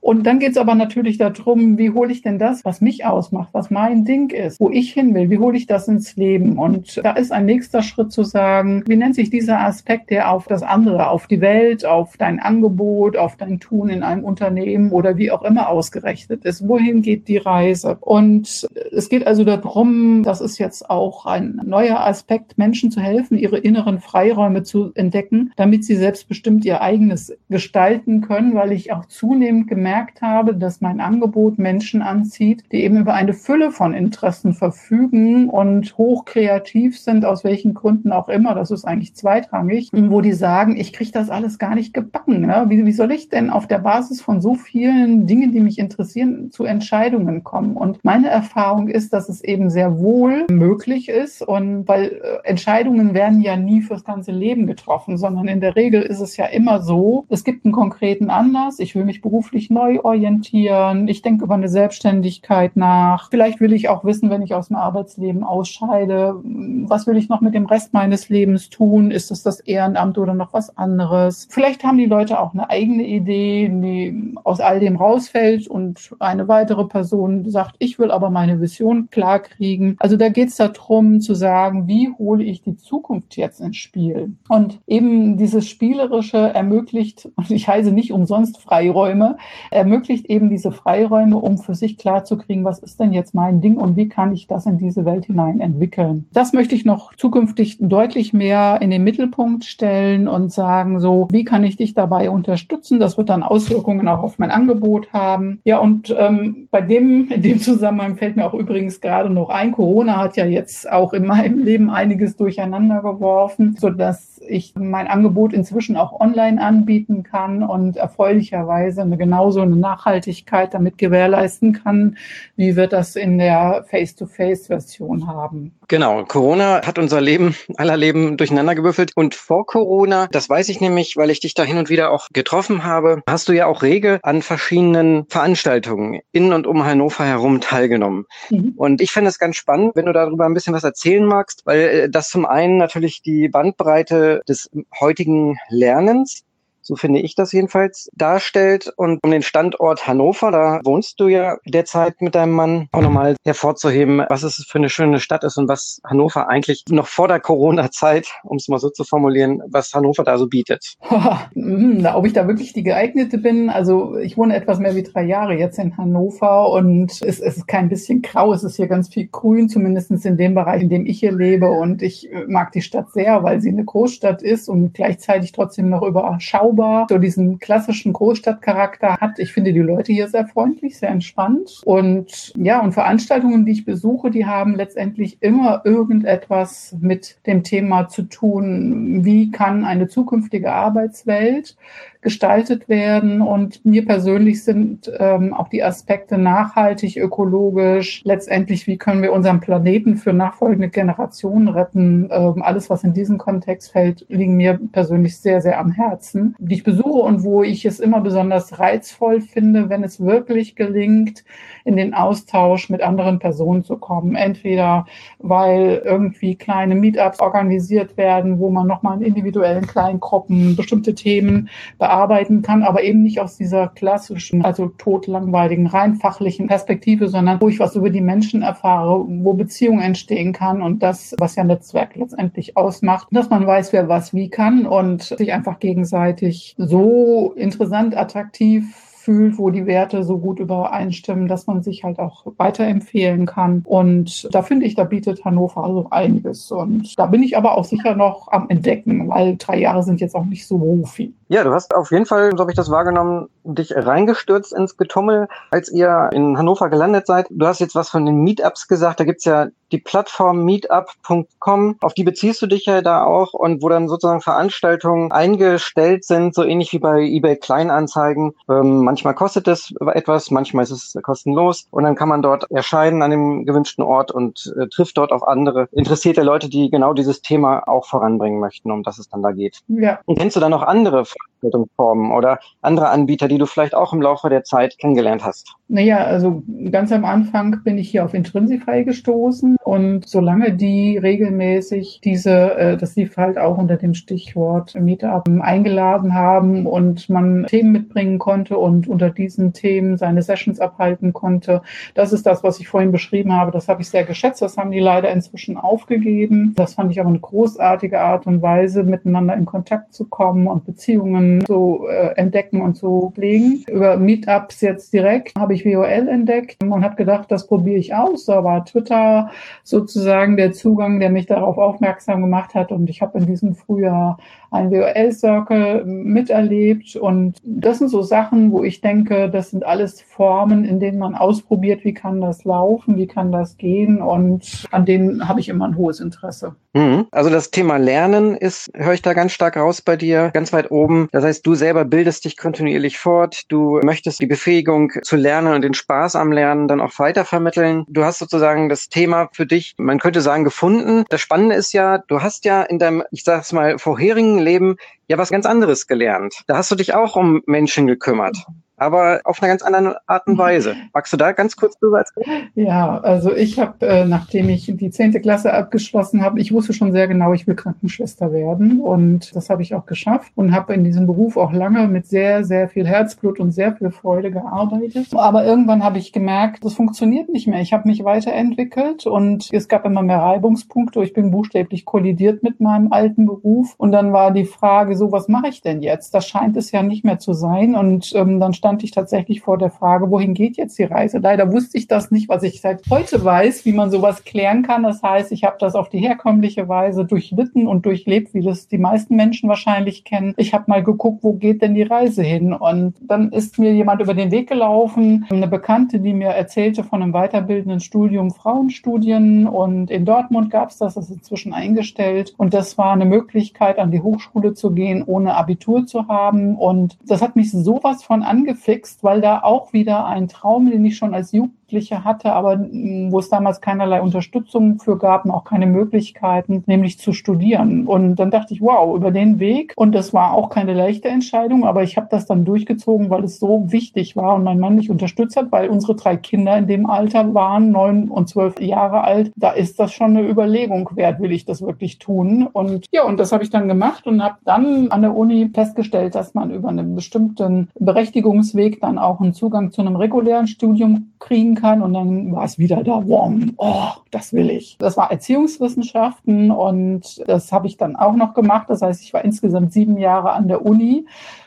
Und 0.00 0.26
dann 0.26 0.38
geht 0.38 0.52
es 0.52 0.56
aber 0.56 0.74
natürlich 0.74 1.18
darum, 1.18 1.76
wie 1.76 1.90
hole 1.90 2.10
ich 2.10 2.22
denn 2.22 2.38
das, 2.38 2.64
was 2.64 2.80
mich 2.80 3.04
ausmacht, 3.04 3.50
was 3.52 3.70
mein 3.70 4.04
Ding 4.04 4.30
ist, 4.30 4.58
wo 4.58 4.70
ich 4.70 4.92
hin 4.92 5.14
will, 5.14 5.28
wie 5.28 5.38
hole 5.38 5.56
ich 5.56 5.66
das 5.66 5.88
ins 5.88 6.16
Leben? 6.16 6.58
Und 6.58 7.00
da 7.04 7.12
ist 7.12 7.32
ein 7.32 7.44
nächster 7.44 7.82
Schritt 7.82 8.10
zu 8.10 8.24
sagen, 8.24 8.82
wie 8.86 8.96
nennt 8.96 9.14
sich 9.14 9.28
dieser 9.28 9.60
Aspekt, 9.60 10.10
der 10.10 10.32
auf 10.32 10.46
das 10.46 10.62
andere, 10.62 11.10
auf 11.10 11.26
die 11.26 11.42
Welt, 11.42 11.84
auf 11.84 12.16
dein 12.16 12.40
Angebot, 12.40 13.16
auf 13.18 13.36
dein 13.36 13.60
Tun 13.60 13.90
in 13.90 14.02
einem 14.02 14.24
Unternehmen 14.24 14.90
oder 14.90 15.18
wie 15.18 15.30
auch 15.30 15.42
immer 15.42 15.68
ausgerechnet 15.68 16.46
ist? 16.46 16.66
Wohin 16.66 17.02
geht 17.02 17.28
die 17.28 17.36
Reise? 17.36 17.98
Und 18.00 18.68
es 18.92 19.08
geht 19.10 19.26
also 19.26 19.44
darum, 19.44 20.22
das 20.22 20.40
ist 20.40 20.58
jetzt 20.58 20.88
auch 20.88 21.26
ein 21.26 21.60
neuer 21.64 22.00
Aspekt, 22.00 22.56
Menschen 22.56 22.90
zu 22.90 23.00
helfen, 23.00 23.36
ihre 23.36 23.58
inneren 23.58 24.00
Freiräume 24.00 24.62
zu 24.62 24.92
entdecken, 24.94 25.52
damit 25.56 25.84
sie 25.84 25.96
selbstbestimmt 25.96 26.64
ihr 26.64 26.80
eigenes 26.80 27.36
gestalten 27.50 28.22
können, 28.22 28.54
weil 28.54 28.72
ich 28.72 28.92
auch 28.92 29.04
zunehmend 29.04 29.68
gemerkt 29.68 29.89
gemerkt 29.90 30.22
habe, 30.22 30.54
dass 30.54 30.80
mein 30.80 31.00
Angebot 31.00 31.58
Menschen 31.58 32.00
anzieht, 32.00 32.62
die 32.70 32.84
eben 32.84 32.96
über 32.96 33.14
eine 33.14 33.32
Fülle 33.32 33.72
von 33.72 33.92
Interessen 33.92 34.54
verfügen 34.54 35.48
und 35.48 35.98
hochkreativ 35.98 36.96
sind, 36.96 37.24
aus 37.24 37.42
welchen 37.42 37.74
Gründen 37.74 38.12
auch 38.12 38.28
immer. 38.28 38.54
Das 38.54 38.70
ist 38.70 38.84
eigentlich 38.84 39.16
zweitrangig, 39.16 39.90
wo 39.92 40.20
die 40.20 40.32
sagen, 40.32 40.76
ich 40.76 40.92
kriege 40.92 41.10
das 41.10 41.28
alles 41.28 41.58
gar 41.58 41.74
nicht 41.74 41.92
gebacken. 41.92 42.42
Ne? 42.42 42.66
Wie, 42.68 42.86
wie 42.86 42.92
soll 42.92 43.10
ich 43.10 43.30
denn 43.30 43.50
auf 43.50 43.66
der 43.66 43.80
Basis 43.80 44.20
von 44.20 44.40
so 44.40 44.54
vielen 44.54 45.26
Dingen, 45.26 45.50
die 45.50 45.58
mich 45.58 45.80
interessieren, 45.80 46.52
zu 46.52 46.62
Entscheidungen 46.62 47.42
kommen? 47.42 47.76
Und 47.76 48.04
meine 48.04 48.28
Erfahrung 48.28 48.86
ist, 48.86 49.12
dass 49.12 49.28
es 49.28 49.42
eben 49.42 49.70
sehr 49.70 49.98
wohl 49.98 50.46
möglich 50.48 51.08
ist 51.08 51.42
und 51.42 51.88
weil 51.88 52.20
äh, 52.22 52.48
Entscheidungen 52.48 53.12
werden 53.12 53.40
ja 53.40 53.56
nie 53.56 53.82
fürs 53.82 54.04
ganze 54.04 54.30
Leben 54.30 54.68
getroffen, 54.68 55.18
sondern 55.18 55.48
in 55.48 55.60
der 55.60 55.74
Regel 55.74 56.02
ist 56.02 56.20
es 56.20 56.36
ja 56.36 56.46
immer 56.46 56.80
so, 56.80 57.26
es 57.28 57.42
gibt 57.42 57.64
einen 57.64 57.72
konkreten 57.72 58.30
Anlass, 58.30 58.78
ich 58.78 58.94
will 58.94 59.04
mich 59.04 59.20
beruflich 59.20 59.68
neu 59.70 59.79
neu 59.80 60.00
orientieren. 60.02 61.08
Ich 61.08 61.22
denke 61.22 61.44
über 61.44 61.54
eine 61.54 61.68
Selbstständigkeit 61.68 62.76
nach. 62.76 63.30
Vielleicht 63.30 63.60
will 63.60 63.72
ich 63.72 63.88
auch 63.88 64.04
wissen, 64.04 64.28
wenn 64.28 64.42
ich 64.42 64.54
aus 64.54 64.68
dem 64.68 64.76
Arbeitsleben 64.76 65.42
ausscheide, 65.42 66.34
was 66.44 67.06
will 67.06 67.16
ich 67.16 67.28
noch 67.28 67.40
mit 67.40 67.54
dem 67.54 67.66
Rest 67.66 67.94
meines 67.94 68.28
Lebens 68.28 68.68
tun? 68.68 69.10
Ist 69.10 69.30
es 69.30 69.42
das 69.42 69.60
Ehrenamt 69.60 70.18
oder 70.18 70.34
noch 70.34 70.52
was 70.52 70.76
anderes? 70.76 71.48
Vielleicht 71.50 71.82
haben 71.82 71.96
die 71.96 72.06
Leute 72.06 72.40
auch 72.40 72.52
eine 72.52 72.68
eigene 72.68 73.04
Idee, 73.04 73.68
die 73.68 74.34
aus 74.44 74.60
all 74.60 74.80
dem 74.80 74.96
rausfällt 74.96 75.66
und 75.66 76.10
eine 76.18 76.46
weitere 76.48 76.84
Person 76.84 77.48
sagt, 77.50 77.76
ich 77.78 77.98
will 77.98 78.10
aber 78.10 78.28
meine 78.28 78.60
Vision 78.60 79.08
klar 79.10 79.38
kriegen. 79.38 79.96
Also 79.98 80.16
da 80.16 80.28
geht 80.28 80.48
es 80.48 80.56
darum 80.56 81.20
zu 81.20 81.34
sagen, 81.34 81.88
wie 81.88 82.10
hole 82.18 82.44
ich 82.44 82.62
die 82.62 82.76
Zukunft 82.76 83.36
jetzt 83.36 83.60
ins 83.60 83.76
Spiel? 83.76 84.34
Und 84.48 84.80
eben 84.86 85.38
dieses 85.38 85.68
Spielerische 85.68 86.38
ermöglicht, 86.38 87.28
und 87.36 87.50
ich 87.50 87.66
heiße 87.66 87.92
nicht 87.92 88.12
umsonst 88.12 88.58
Freiräume, 88.58 89.38
ermöglicht 89.70 90.26
eben 90.26 90.50
diese 90.50 90.72
Freiräume, 90.72 91.36
um 91.36 91.58
für 91.58 91.74
sich 91.74 91.98
klarzukriegen, 91.98 92.64
was 92.64 92.78
ist 92.78 93.00
denn 93.00 93.12
jetzt 93.12 93.34
mein 93.34 93.60
Ding 93.60 93.76
und 93.76 93.96
wie 93.96 94.08
kann 94.08 94.32
ich 94.32 94.46
das 94.46 94.66
in 94.66 94.78
diese 94.78 95.04
Welt 95.04 95.26
hinein 95.26 95.60
entwickeln. 95.60 96.26
Das 96.32 96.52
möchte 96.52 96.74
ich 96.74 96.84
noch 96.84 97.14
zukünftig 97.14 97.78
deutlich 97.80 98.32
mehr 98.32 98.78
in 98.80 98.90
den 98.90 99.04
Mittelpunkt 99.04 99.64
stellen 99.64 100.28
und 100.28 100.52
sagen, 100.52 101.00
so, 101.00 101.28
wie 101.30 101.44
kann 101.44 101.64
ich 101.64 101.76
dich 101.76 101.94
dabei 101.94 102.30
unterstützen? 102.30 103.00
Das 103.00 103.16
wird 103.18 103.28
dann 103.28 103.42
Auswirkungen 103.42 104.08
auch 104.08 104.22
auf 104.22 104.38
mein 104.38 104.50
Angebot 104.50 105.12
haben. 105.12 105.60
Ja, 105.64 105.78
und 105.78 106.14
ähm, 106.18 106.68
bei 106.70 106.80
dem, 106.80 107.28
in 107.28 107.42
dem 107.42 107.60
Zusammenhang 107.60 108.16
fällt 108.16 108.36
mir 108.36 108.46
auch 108.46 108.54
übrigens 108.54 109.00
gerade 109.00 109.30
noch 109.30 109.50
ein, 109.50 109.72
Corona 109.72 110.16
hat 110.16 110.36
ja 110.36 110.46
jetzt 110.46 110.90
auch 110.90 111.12
in 111.12 111.26
meinem 111.26 111.58
Leben 111.58 111.90
einiges 111.90 112.36
durcheinander 112.36 113.02
geworfen, 113.02 113.76
sodass 113.78 114.39
ich 114.50 114.74
mein 114.74 115.06
Angebot 115.06 115.52
inzwischen 115.52 115.96
auch 115.96 116.18
online 116.18 116.60
anbieten 116.60 117.22
kann 117.22 117.62
und 117.62 117.96
erfreulicherweise 117.96 119.02
eine 119.02 119.16
genauso 119.16 119.60
so 119.60 119.66
eine 119.66 119.76
Nachhaltigkeit 119.76 120.72
damit 120.72 120.96
gewährleisten 120.96 121.74
kann, 121.74 122.16
wie 122.56 122.76
wir 122.76 122.86
das 122.86 123.14
in 123.14 123.36
der 123.36 123.84
Face-to-Face-Version 123.88 125.26
haben. 125.26 125.74
Genau, 125.88 126.24
Corona 126.24 126.86
hat 126.86 126.98
unser 126.98 127.20
Leben, 127.20 127.54
aller 127.76 127.96
Leben 127.96 128.36
durcheinandergewürfelt. 128.36 129.12
Und 129.16 129.34
vor 129.34 129.66
Corona, 129.66 130.28
das 130.30 130.48
weiß 130.48 130.68
ich 130.68 130.80
nämlich, 130.80 131.16
weil 131.16 131.30
ich 131.30 131.40
dich 131.40 131.54
da 131.54 131.62
hin 131.62 131.78
und 131.78 131.90
wieder 131.90 132.10
auch 132.10 132.28
getroffen 132.32 132.84
habe, 132.84 133.22
hast 133.28 133.48
du 133.48 133.52
ja 133.52 133.66
auch 133.66 133.82
rege 133.82 134.20
an 134.22 134.40
verschiedenen 134.40 135.26
Veranstaltungen 135.28 136.20
in 136.32 136.52
und 136.52 136.66
um 136.66 136.84
Hannover 136.84 137.24
herum 137.24 137.60
teilgenommen. 137.60 138.24
Mhm. 138.48 138.74
Und 138.76 139.00
ich 139.00 139.10
fände 139.10 139.28
es 139.28 139.38
ganz 139.38 139.56
spannend, 139.56 139.92
wenn 139.94 140.06
du 140.06 140.12
darüber 140.12 140.46
ein 140.46 140.54
bisschen 140.54 140.74
was 140.74 140.84
erzählen 140.84 141.26
magst, 141.26 141.62
weil 141.66 141.80
äh, 141.80 142.08
das 142.08 142.30
zum 142.30 142.46
einen 142.46 142.78
natürlich 142.78 143.20
die 143.20 143.48
Bandbreite 143.48 144.39
des 144.48 144.70
heutigen 145.00 145.56
Lernens 145.68 146.44
so 146.90 146.96
finde 146.96 147.20
ich 147.20 147.36
das 147.36 147.52
jedenfalls, 147.52 148.10
darstellt. 148.14 148.92
Und 148.96 149.20
um 149.22 149.30
den 149.30 149.42
Standort 149.42 150.08
Hannover, 150.08 150.50
da 150.50 150.80
wohnst 150.82 151.20
du 151.20 151.28
ja 151.28 151.56
derzeit 151.64 152.20
mit 152.20 152.34
deinem 152.34 152.50
Mann, 152.50 152.88
auch 152.90 153.00
nochmal 153.00 153.36
hervorzuheben, 153.44 154.24
was 154.28 154.42
es 154.42 154.66
für 154.68 154.78
eine 154.78 154.88
schöne 154.88 155.20
Stadt 155.20 155.44
ist 155.44 155.56
und 155.56 155.68
was 155.68 156.00
Hannover 156.04 156.48
eigentlich 156.48 156.82
noch 156.88 157.06
vor 157.06 157.28
der 157.28 157.38
Corona-Zeit, 157.38 158.26
um 158.42 158.56
es 158.56 158.66
mal 158.66 158.80
so 158.80 158.90
zu 158.90 159.04
formulieren, 159.04 159.62
was 159.68 159.94
Hannover 159.94 160.24
da 160.24 160.36
so 160.36 160.48
bietet. 160.48 160.94
Hm, 161.54 162.06
ob 162.14 162.26
ich 162.26 162.32
da 162.32 162.46
wirklich 162.46 162.72
die 162.72 162.82
geeignete 162.82 163.38
bin, 163.38 163.70
also 163.70 164.16
ich 164.16 164.36
wohne 164.36 164.54
etwas 164.54 164.78
mehr 164.78 164.94
wie 164.94 165.02
drei 165.02 165.24
Jahre 165.24 165.54
jetzt 165.54 165.78
in 165.78 165.96
Hannover 165.96 166.70
und 166.70 167.12
es, 167.22 167.40
es 167.40 167.56
ist 167.56 167.68
kein 167.68 167.88
bisschen 167.88 168.22
grau, 168.22 168.52
es 168.52 168.62
ist 168.62 168.76
hier 168.76 168.88
ganz 168.88 169.08
viel 169.08 169.26
grün, 169.26 169.68
zumindest 169.68 170.10
in 170.10 170.36
dem 170.36 170.54
Bereich, 170.54 170.82
in 170.82 170.88
dem 170.88 171.06
ich 171.06 171.20
hier 171.20 171.32
lebe 171.32 171.70
und 171.70 172.02
ich 172.02 172.28
mag 172.46 172.72
die 172.72 172.82
Stadt 172.82 173.10
sehr, 173.12 173.42
weil 173.42 173.60
sie 173.60 173.70
eine 173.70 173.84
Großstadt 173.84 174.42
ist 174.42 174.68
und 174.68 174.94
gleichzeitig 174.94 175.52
trotzdem 175.52 175.88
noch 175.88 176.02
überschaubar 176.02 176.79
sauber, 176.80 177.06
so 177.08 177.18
diesen 177.18 177.58
klassischen 177.58 178.12
Großstadtcharakter 178.12 179.18
hat. 179.18 179.38
Ich 179.38 179.52
finde 179.52 179.72
die 179.72 179.80
Leute 179.80 180.12
hier 180.12 180.28
sehr 180.28 180.46
freundlich, 180.46 180.98
sehr 180.98 181.10
entspannt. 181.10 181.82
Und 181.84 182.52
ja, 182.56 182.80
und 182.80 182.92
Veranstaltungen, 182.92 183.64
die 183.64 183.72
ich 183.72 183.84
besuche, 183.84 184.30
die 184.30 184.46
haben 184.46 184.74
letztendlich 184.74 185.38
immer 185.40 185.82
irgendetwas 185.84 186.96
mit 187.00 187.36
dem 187.46 187.62
Thema 187.62 188.08
zu 188.08 188.22
tun. 188.22 189.24
Wie 189.24 189.50
kann 189.50 189.84
eine 189.84 190.08
zukünftige 190.08 190.72
Arbeitswelt 190.72 191.76
gestaltet 192.22 192.88
werden. 192.88 193.40
Und 193.40 193.84
mir 193.84 194.04
persönlich 194.04 194.62
sind 194.62 195.10
ähm, 195.18 195.54
auch 195.54 195.68
die 195.68 195.82
Aspekte 195.82 196.36
nachhaltig, 196.36 197.16
ökologisch, 197.16 198.22
letztendlich, 198.24 198.86
wie 198.86 198.98
können 198.98 199.22
wir 199.22 199.32
unseren 199.32 199.60
Planeten 199.60 200.16
für 200.16 200.32
nachfolgende 200.32 200.90
Generationen 200.90 201.68
retten. 201.68 202.28
Ähm, 202.30 202.62
alles, 202.62 202.90
was 202.90 203.04
in 203.04 203.14
diesen 203.14 203.38
Kontext 203.38 203.92
fällt, 203.92 204.26
liegen 204.28 204.56
mir 204.56 204.78
persönlich 204.92 205.38
sehr, 205.38 205.62
sehr 205.62 205.80
am 205.80 205.92
Herzen, 205.92 206.54
die 206.58 206.74
ich 206.74 206.84
besuche 206.84 207.22
und 207.22 207.42
wo 207.42 207.62
ich 207.62 207.86
es 207.86 208.00
immer 208.00 208.20
besonders 208.20 208.78
reizvoll 208.78 209.40
finde, 209.40 209.88
wenn 209.88 210.04
es 210.04 210.20
wirklich 210.20 210.76
gelingt, 210.76 211.44
in 211.84 211.96
den 211.96 212.12
Austausch 212.12 212.90
mit 212.90 213.02
anderen 213.02 213.38
Personen 213.38 213.82
zu 213.82 213.96
kommen. 213.96 214.36
Entweder 214.36 215.06
weil 215.38 216.02
irgendwie 216.04 216.54
kleine 216.54 216.94
Meetups 216.94 217.40
organisiert 217.40 218.18
werden, 218.18 218.58
wo 218.58 218.68
man 218.68 218.86
nochmal 218.86 219.18
in 219.18 219.24
individuellen 219.24 219.86
kleinen 219.86 220.20
Gruppen 220.20 220.76
bestimmte 220.76 221.14
Themen 221.14 221.70
bearbeitet 221.98 222.09
bearbeiten 222.10 222.62
kann, 222.62 222.82
aber 222.82 223.04
eben 223.04 223.22
nicht 223.22 223.40
aus 223.40 223.56
dieser 223.56 223.86
klassischen, 223.86 224.64
also 224.64 224.88
totlangweiligen, 224.88 225.86
rein 225.86 226.16
fachlichen 226.16 226.66
Perspektive, 226.66 227.28
sondern 227.28 227.60
wo 227.60 227.68
ich 227.68 227.78
was 227.78 227.94
über 227.94 228.10
die 228.10 228.20
Menschen 228.20 228.62
erfahre, 228.62 229.24
wo 229.28 229.52
Beziehungen 229.52 230.00
entstehen 230.00 230.52
kann 230.52 230.82
und 230.82 231.04
das, 231.04 231.36
was 231.38 231.54
ja 231.54 231.62
Netzwerk 231.62 232.16
letztendlich 232.16 232.76
ausmacht, 232.76 233.28
dass 233.30 233.48
man 233.48 233.64
weiß, 233.64 233.92
wer 233.92 234.08
was 234.08 234.34
wie 234.34 234.50
kann 234.50 234.86
und 234.86 235.22
sich 235.22 235.52
einfach 235.52 235.78
gegenseitig 235.78 236.74
so 236.78 237.52
interessant, 237.56 238.16
attraktiv 238.16 239.09
fühlt, 239.30 239.58
wo 239.58 239.70
die 239.70 239.86
Werte 239.86 240.24
so 240.24 240.38
gut 240.38 240.58
übereinstimmen, 240.58 241.46
dass 241.46 241.68
man 241.68 241.82
sich 241.82 242.02
halt 242.02 242.18
auch 242.18 242.46
weiterempfehlen 242.56 243.46
kann. 243.46 243.82
Und 243.84 244.52
da 244.52 244.62
finde 244.62 244.86
ich, 244.86 244.96
da 244.96 245.04
bietet 245.04 245.44
Hannover 245.44 245.84
also 245.84 246.08
einiges. 246.10 246.72
Und 246.72 247.16
da 247.16 247.26
bin 247.26 247.44
ich 247.44 247.56
aber 247.56 247.78
auch 247.78 247.84
sicher 247.84 248.16
noch 248.16 248.48
am 248.50 248.68
Entdecken, 248.68 249.28
weil 249.28 249.56
drei 249.56 249.78
Jahre 249.78 250.02
sind 250.02 250.20
jetzt 250.20 250.34
auch 250.34 250.44
nicht 250.44 250.66
so 250.66 251.04
viel. 251.04 251.32
Ja, 251.48 251.62
du 251.62 251.72
hast 251.72 251.94
auf 251.94 252.10
jeden 252.10 252.26
Fall, 252.26 252.50
so 252.52 252.58
habe 252.58 252.72
ich 252.72 252.76
das 252.76 252.90
wahrgenommen, 252.90 253.48
dich 253.64 253.94
reingestürzt 253.94 254.72
ins 254.72 254.96
Getummel, 254.96 255.48
als 255.70 255.90
ihr 255.90 256.30
in 256.32 256.58
Hannover 256.58 256.88
gelandet 256.88 257.26
seid. 257.26 257.46
Du 257.50 257.66
hast 257.66 257.80
jetzt 257.80 257.94
was 257.94 258.10
von 258.10 258.26
den 258.26 258.42
Meetups 258.42 258.88
gesagt. 258.88 259.20
Da 259.20 259.24
gibt's 259.24 259.44
ja 259.44 259.68
die 259.92 259.98
Plattform 259.98 260.64
meetup.com, 260.64 261.96
auf 262.00 262.14
die 262.14 262.24
beziehst 262.24 262.62
du 262.62 262.66
dich 262.66 262.86
ja 262.86 263.02
da 263.02 263.24
auch 263.24 263.54
und 263.54 263.82
wo 263.82 263.88
dann 263.88 264.08
sozusagen 264.08 264.40
Veranstaltungen 264.40 265.32
eingestellt 265.32 266.24
sind, 266.24 266.54
so 266.54 266.62
ähnlich 266.62 266.92
wie 266.92 266.98
bei 266.98 267.20
eBay 267.20 267.56
Kleinanzeigen. 267.56 268.52
Ähm, 268.68 269.04
manchmal 269.04 269.34
kostet 269.34 269.68
es 269.68 269.92
etwas, 270.14 270.50
manchmal 270.50 270.84
ist 270.84 270.90
es 270.92 271.22
kostenlos 271.22 271.86
und 271.90 272.04
dann 272.04 272.14
kann 272.14 272.28
man 272.28 272.42
dort 272.42 272.70
erscheinen 272.70 273.22
an 273.22 273.30
dem 273.30 273.66
gewünschten 273.66 274.04
Ort 274.04 274.30
und 274.30 274.72
äh, 274.78 274.86
trifft 274.88 275.18
dort 275.18 275.32
auf 275.32 275.46
andere 275.46 275.88
interessierte 275.92 276.42
Leute, 276.42 276.68
die 276.68 276.90
genau 276.90 277.12
dieses 277.12 277.42
Thema 277.42 277.82
auch 277.88 278.06
voranbringen 278.06 278.60
möchten, 278.60 278.90
um 278.90 279.02
das 279.02 279.18
es 279.18 279.28
dann 279.28 279.42
da 279.42 279.52
geht. 279.52 279.80
Ja. 279.88 280.20
Und 280.24 280.38
kennst 280.38 280.56
du 280.56 280.60
da 280.60 280.68
noch 280.68 280.82
andere 280.82 281.24
Veranstaltungsformen 281.24 282.32
oder 282.32 282.60
andere 282.80 283.08
Anbieter, 283.08 283.48
die 283.48 283.58
du 283.60 283.66
vielleicht 283.66 283.94
auch 283.94 284.12
im 284.12 284.22
Laufe 284.22 284.48
der 284.48 284.64
Zeit 284.64 284.98
kennengelernt 284.98 285.44
hast? 285.44 285.74
Naja, 285.88 286.18
also 286.18 286.62
ganz 286.90 287.10
am 287.10 287.24
Anfang 287.24 287.82
bin 287.82 287.98
ich 287.98 288.10
hier 288.10 288.24
auf 288.24 288.32
Intrinsify 288.32 289.04
gestoßen 289.04 289.76
und 289.82 290.28
solange 290.28 290.72
die 290.72 291.18
regelmäßig 291.18 292.20
diese, 292.22 292.74
äh, 292.76 292.96
das 292.96 293.16
lief 293.16 293.36
halt 293.36 293.58
auch 293.58 293.76
unter 293.76 293.96
dem 293.96 294.14
Stichwort 294.14 294.94
Meetup 294.94 295.48
eingeladen 295.60 296.34
haben 296.34 296.86
und 296.86 297.28
man 297.28 297.66
Themen 297.66 297.90
mitbringen 297.90 298.38
konnte 298.38 298.78
und 298.78 299.08
unter 299.08 299.30
diesen 299.30 299.72
Themen 299.72 300.16
seine 300.16 300.42
Sessions 300.42 300.78
abhalten 300.78 301.32
konnte. 301.32 301.82
Das 302.14 302.32
ist 302.32 302.46
das, 302.46 302.62
was 302.62 302.78
ich 302.78 302.88
vorhin 302.88 303.10
beschrieben 303.10 303.52
habe. 303.52 303.72
Das 303.72 303.88
habe 303.88 304.02
ich 304.02 304.08
sehr 304.08 304.24
geschätzt. 304.24 304.62
Das 304.62 304.76
haben 304.76 304.92
die 304.92 305.00
leider 305.00 305.30
inzwischen 305.30 305.76
aufgegeben. 305.76 306.74
Das 306.76 306.94
fand 306.94 307.10
ich 307.10 307.20
aber 307.20 307.30
eine 307.30 307.40
großartige 307.40 308.20
Art 308.20 308.46
und 308.46 308.62
Weise, 308.62 309.02
miteinander 309.02 309.54
in 309.54 309.66
Kontakt 309.66 310.14
zu 310.14 310.26
kommen 310.26 310.68
und 310.68 310.86
Beziehungen 310.86 311.64
zu 311.66 312.06
äh, 312.08 312.34
entdecken 312.36 312.80
und 312.80 312.94
zu 312.94 313.32
pflegen. 313.40 313.84
Über 313.88 314.16
Meetups 314.16 314.80
jetzt 314.80 315.12
direkt 315.12 315.58
habe 315.58 315.74
ich 315.74 315.84
WOL 315.84 316.28
entdeckt 316.28 316.82
und 316.82 317.02
habe 317.02 317.16
gedacht, 317.16 317.50
das 317.50 317.66
probiere 317.66 317.98
ich 317.98 318.14
aus. 318.14 318.44
Da 318.44 318.62
war 318.62 318.84
Twitter 318.84 319.50
sozusagen 319.82 320.56
der 320.56 320.72
Zugang, 320.72 321.20
der 321.20 321.30
mich 321.30 321.46
darauf 321.46 321.78
aufmerksam 321.78 322.42
gemacht 322.42 322.74
hat. 322.74 322.92
Und 322.92 323.08
ich 323.08 323.22
habe 323.22 323.38
in 323.38 323.46
diesem 323.46 323.74
Frühjahr 323.74 324.38
ein 324.70 324.90
WOL-Circle 324.90 326.04
miterlebt. 326.04 327.16
Und 327.16 327.58
das 327.64 327.98
sind 327.98 328.08
so 328.08 328.22
Sachen, 328.22 328.72
wo 328.72 328.84
ich 328.84 329.00
denke, 329.00 329.50
das 329.50 329.70
sind 329.70 329.84
alles 329.84 330.20
Formen, 330.20 330.84
in 330.84 331.00
denen 331.00 331.18
man 331.18 331.34
ausprobiert, 331.34 332.04
wie 332.04 332.14
kann 332.14 332.40
das 332.40 332.64
laufen, 332.64 333.16
wie 333.16 333.26
kann 333.26 333.50
das 333.50 333.76
gehen. 333.76 334.22
Und 334.22 334.86
an 334.90 335.06
denen 335.06 335.48
habe 335.48 335.60
ich 335.60 335.68
immer 335.68 335.86
ein 335.86 335.96
hohes 335.96 336.20
Interesse. 336.20 336.76
Mhm. 336.92 337.26
Also 337.30 337.50
das 337.50 337.70
Thema 337.70 337.96
Lernen 337.96 338.54
ist, 338.56 338.90
höre 338.94 339.14
ich 339.14 339.22
da 339.22 339.32
ganz 339.32 339.52
stark 339.52 339.76
raus 339.76 340.02
bei 340.02 340.16
dir, 340.16 340.50
ganz 340.52 340.72
weit 340.72 340.90
oben. 340.90 341.28
Das 341.32 341.44
heißt, 341.44 341.66
du 341.66 341.74
selber 341.74 342.04
bildest 342.04 342.44
dich 342.44 342.56
kontinuierlich 342.56 343.18
fort. 343.30 343.62
Du 343.68 344.00
möchtest 344.02 344.40
die 344.40 344.46
Befähigung 344.46 345.12
zu 345.22 345.36
lernen 345.36 345.72
und 345.72 345.82
den 345.82 345.94
Spaß 345.94 346.34
am 346.34 346.50
Lernen 346.50 346.88
dann 346.88 347.00
auch 347.00 347.16
weitervermitteln. 347.18 348.04
Du 348.08 348.24
hast 348.24 348.40
sozusagen 348.40 348.88
das 348.88 349.08
Thema 349.08 349.48
für 349.52 349.66
dich, 349.66 349.94
man 349.98 350.18
könnte 350.18 350.40
sagen, 350.40 350.64
gefunden. 350.64 351.24
Das 351.28 351.40
Spannende 351.40 351.76
ist 351.76 351.92
ja, 351.92 352.18
du 352.18 352.42
hast 352.42 352.64
ja 352.64 352.82
in 352.82 352.98
deinem, 352.98 353.22
ich 353.30 353.44
sag's 353.44 353.72
mal, 353.72 353.98
vorherigen 353.98 354.58
Leben 354.58 354.96
ja 355.28 355.38
was 355.38 355.50
ganz 355.50 355.64
anderes 355.64 356.08
gelernt. 356.08 356.62
Da 356.66 356.76
hast 356.76 356.90
du 356.90 356.96
dich 356.96 357.14
auch 357.14 357.36
um 357.36 357.62
Menschen 357.66 358.08
gekümmert 358.08 358.56
aber 359.00 359.40
auf 359.44 359.62
einer 359.62 359.72
ganz 359.72 359.82
anderen 359.82 360.14
Art 360.26 360.46
und 360.46 360.58
Weise. 360.58 360.94
Magst 361.14 361.32
du 361.32 361.36
da 361.36 361.52
ganz 361.52 361.74
kurz 361.74 361.98
drüber 361.98 362.18
erzählen? 362.18 362.68
Ja, 362.74 363.18
also 363.18 363.54
ich 363.54 363.78
habe, 363.78 364.06
äh, 364.06 364.24
nachdem 364.26 364.68
ich 364.68 364.92
die 364.94 365.10
zehnte 365.10 365.40
Klasse 365.40 365.72
abgeschlossen 365.72 366.42
habe, 366.42 366.60
ich 366.60 366.72
wusste 366.72 366.92
schon 366.92 367.10
sehr 367.12 367.26
genau, 367.26 367.54
ich 367.54 367.66
will 367.66 367.74
Krankenschwester 367.74 368.52
werden 368.52 369.00
und 369.00 369.56
das 369.56 369.70
habe 369.70 369.82
ich 369.82 369.94
auch 369.94 370.04
geschafft 370.04 370.52
und 370.54 370.74
habe 370.74 370.92
in 370.92 371.02
diesem 371.02 371.26
Beruf 371.26 371.56
auch 371.56 371.72
lange 371.72 372.08
mit 372.08 372.26
sehr, 372.26 372.64
sehr 372.64 372.88
viel 372.88 373.06
Herzblut 373.06 373.58
und 373.58 373.72
sehr 373.72 373.96
viel 373.96 374.10
Freude 374.10 374.50
gearbeitet. 374.50 375.28
Aber 375.34 375.64
irgendwann 375.64 376.04
habe 376.04 376.18
ich 376.18 376.32
gemerkt, 376.32 376.84
das 376.84 376.94
funktioniert 376.94 377.48
nicht 377.48 377.66
mehr. 377.66 377.80
Ich 377.80 377.94
habe 377.94 378.06
mich 378.06 378.24
weiterentwickelt 378.24 379.26
und 379.26 379.68
es 379.72 379.88
gab 379.88 380.04
immer 380.04 380.22
mehr 380.22 380.38
Reibungspunkte. 380.38 381.22
Ich 381.22 381.32
bin 381.32 381.50
buchstäblich 381.50 382.04
kollidiert 382.04 382.62
mit 382.62 382.80
meinem 382.80 383.12
alten 383.12 383.46
Beruf 383.46 383.94
und 383.96 384.12
dann 384.12 384.32
war 384.34 384.50
die 384.50 384.66
Frage 384.66 385.16
so, 385.16 385.32
was 385.32 385.48
mache 385.48 385.68
ich 385.68 385.80
denn 385.80 386.02
jetzt? 386.02 386.34
Das 386.34 386.46
scheint 386.46 386.76
es 386.76 386.92
ja 386.92 387.02
nicht 387.02 387.24
mehr 387.24 387.38
zu 387.38 387.54
sein 387.54 387.94
und 387.94 388.32
ähm, 388.34 388.60
dann 388.60 388.74
stand 388.74 388.89
stand 388.90 389.04
ich 389.04 389.12
tatsächlich 389.12 389.60
vor 389.60 389.78
der 389.78 389.90
Frage, 389.90 390.32
wohin 390.32 390.52
geht 390.52 390.76
jetzt 390.76 390.98
die 390.98 391.04
Reise? 391.04 391.38
Leider 391.38 391.72
wusste 391.72 391.96
ich 391.96 392.08
das 392.08 392.32
nicht, 392.32 392.48
was 392.48 392.64
ich 392.64 392.80
seit 392.80 393.02
heute 393.08 393.44
weiß, 393.44 393.84
wie 393.84 393.92
man 393.92 394.10
sowas 394.10 394.42
klären 394.42 394.82
kann. 394.82 395.04
Das 395.04 395.22
heißt, 395.22 395.52
ich 395.52 395.62
habe 395.62 395.76
das 395.78 395.94
auf 395.94 396.08
die 396.08 396.18
herkömmliche 396.18 396.88
Weise 396.88 397.24
durchlitten 397.24 397.86
und 397.86 398.04
durchlebt, 398.04 398.52
wie 398.52 398.62
das 398.62 398.88
die 398.88 398.98
meisten 398.98 399.36
Menschen 399.36 399.68
wahrscheinlich 399.68 400.24
kennen. 400.24 400.54
Ich 400.56 400.74
habe 400.74 400.86
mal 400.88 401.04
geguckt, 401.04 401.44
wo 401.44 401.52
geht 401.52 401.82
denn 401.82 401.94
die 401.94 402.02
Reise 402.02 402.42
hin? 402.42 402.72
Und 402.72 403.14
dann 403.20 403.52
ist 403.52 403.78
mir 403.78 403.94
jemand 403.94 404.22
über 404.22 404.34
den 404.34 404.50
Weg 404.50 404.68
gelaufen, 404.68 405.46
eine 405.48 405.68
Bekannte, 405.68 406.18
die 406.18 406.32
mir 406.32 406.48
erzählte 406.48 407.04
von 407.04 407.22
einem 407.22 407.32
weiterbildenden 407.32 408.00
Studium 408.00 408.50
Frauenstudien 408.50 409.68
und 409.68 410.10
in 410.10 410.24
Dortmund 410.24 410.68
gab 410.70 410.90
es 410.90 410.98
das, 410.98 411.14
das 411.14 411.30
ist 411.30 411.36
inzwischen 411.36 411.72
eingestellt 411.72 412.54
und 412.56 412.74
das 412.74 412.98
war 412.98 413.12
eine 413.12 413.24
Möglichkeit, 413.24 414.00
an 414.00 414.10
die 414.10 414.20
Hochschule 414.20 414.74
zu 414.74 414.90
gehen, 414.90 415.22
ohne 415.24 415.54
Abitur 415.54 416.06
zu 416.06 416.26
haben 416.26 416.74
und 416.74 417.16
das 417.24 417.40
hat 417.40 417.54
mich 417.54 417.70
sowas 417.70 418.24
von 418.24 418.42
angefangen 418.42 418.79
angefixt, 418.80 419.22
weil 419.22 419.40
da 419.40 419.62
auch 419.62 419.92
wieder 419.92 420.26
ein 420.26 420.48
Traum, 420.48 420.90
den 420.90 421.04
ich 421.04 421.16
schon 421.16 421.34
als 421.34 421.52
Jugendliche 421.52 422.24
hatte, 422.24 422.52
aber 422.52 422.76
mm, 422.76 423.32
wo 423.32 423.38
es 423.38 423.48
damals 423.48 423.80
keinerlei 423.80 424.20
Unterstützung 424.20 424.98
für 424.98 425.18
gab 425.18 425.44
und 425.44 425.50
auch 425.50 425.64
keine 425.64 425.86
Möglichkeiten, 425.86 426.84
nämlich 426.86 427.18
zu 427.18 427.32
studieren. 427.32 428.06
Und 428.06 428.36
dann 428.36 428.50
dachte 428.50 428.74
ich, 428.74 428.80
wow, 428.80 429.14
über 429.16 429.30
den 429.30 429.58
Weg. 429.58 429.92
Und 429.96 430.14
das 430.14 430.32
war 430.32 430.54
auch 430.54 430.68
keine 430.68 430.94
leichte 430.94 431.28
Entscheidung, 431.28 431.84
aber 431.84 432.02
ich 432.02 432.16
habe 432.16 432.28
das 432.30 432.46
dann 432.46 432.64
durchgezogen, 432.64 433.30
weil 433.30 433.44
es 433.44 433.58
so 433.58 433.90
wichtig 433.92 434.36
war 434.36 434.54
und 434.54 434.64
mein 434.64 434.78
Mann 434.78 434.96
mich 434.96 435.10
unterstützt 435.10 435.56
hat, 435.56 435.72
weil 435.72 435.88
unsere 435.88 436.14
drei 436.14 436.36
Kinder 436.36 436.76
in 436.76 436.86
dem 436.86 437.06
Alter 437.06 437.54
waren, 437.54 437.90
neun 437.90 438.28
und 438.28 438.48
zwölf 438.48 438.80
Jahre 438.80 439.22
alt. 439.22 439.52
Da 439.56 439.70
ist 439.70 439.98
das 439.98 440.12
schon 440.12 440.36
eine 440.36 440.48
Überlegung 440.48 441.10
wert, 441.14 441.40
will 441.40 441.52
ich 441.52 441.64
das 441.64 441.82
wirklich 441.82 442.18
tun? 442.18 442.68
Und 442.72 443.06
ja, 443.12 443.24
und 443.24 443.38
das 443.38 443.52
habe 443.52 443.64
ich 443.64 443.70
dann 443.70 443.88
gemacht 443.88 444.26
und 444.26 444.42
habe 444.42 444.56
dann 444.64 445.10
an 445.10 445.22
der 445.22 445.36
Uni 445.36 445.70
festgestellt, 445.72 446.34
dass 446.34 446.54
man 446.54 446.70
über 446.70 446.88
einen 446.88 447.14
bestimmten 447.14 447.88
Berechtigungs 447.98 448.69
Bildungsweg 448.72 449.00
dann 449.00 449.18
auch 449.18 449.40
einen 449.40 449.52
Zugang 449.52 449.90
zu 449.90 450.00
einem 450.00 450.16
regulären 450.16 450.66
Studium 450.66 451.32
kriegen 451.38 451.74
kann. 451.74 452.02
Und 452.02 452.14
dann 452.14 452.52
war 452.52 452.64
es 452.64 452.78
wieder 452.78 453.02
da, 453.02 453.22
wow, 453.26 453.52
oh, 453.76 454.08
das 454.30 454.52
will 454.52 454.70
ich. 454.70 454.96
Das 454.98 455.16
war 455.16 455.30
Erziehungswissenschaften 455.30 456.70
und 456.70 457.42
das 457.48 457.72
habe 457.72 457.86
ich 457.86 457.96
dann 457.96 458.16
auch 458.16 458.34
noch 458.34 458.54
gemacht. 458.54 458.86
Das 458.88 459.02
heißt, 459.02 459.22
ich 459.22 459.32
war 459.32 459.44
insgesamt 459.44 459.92
sieben 459.92 460.18
Jahre 460.18 460.52
an 460.52 460.68
der 460.68 460.84
Uni. 460.84 461.26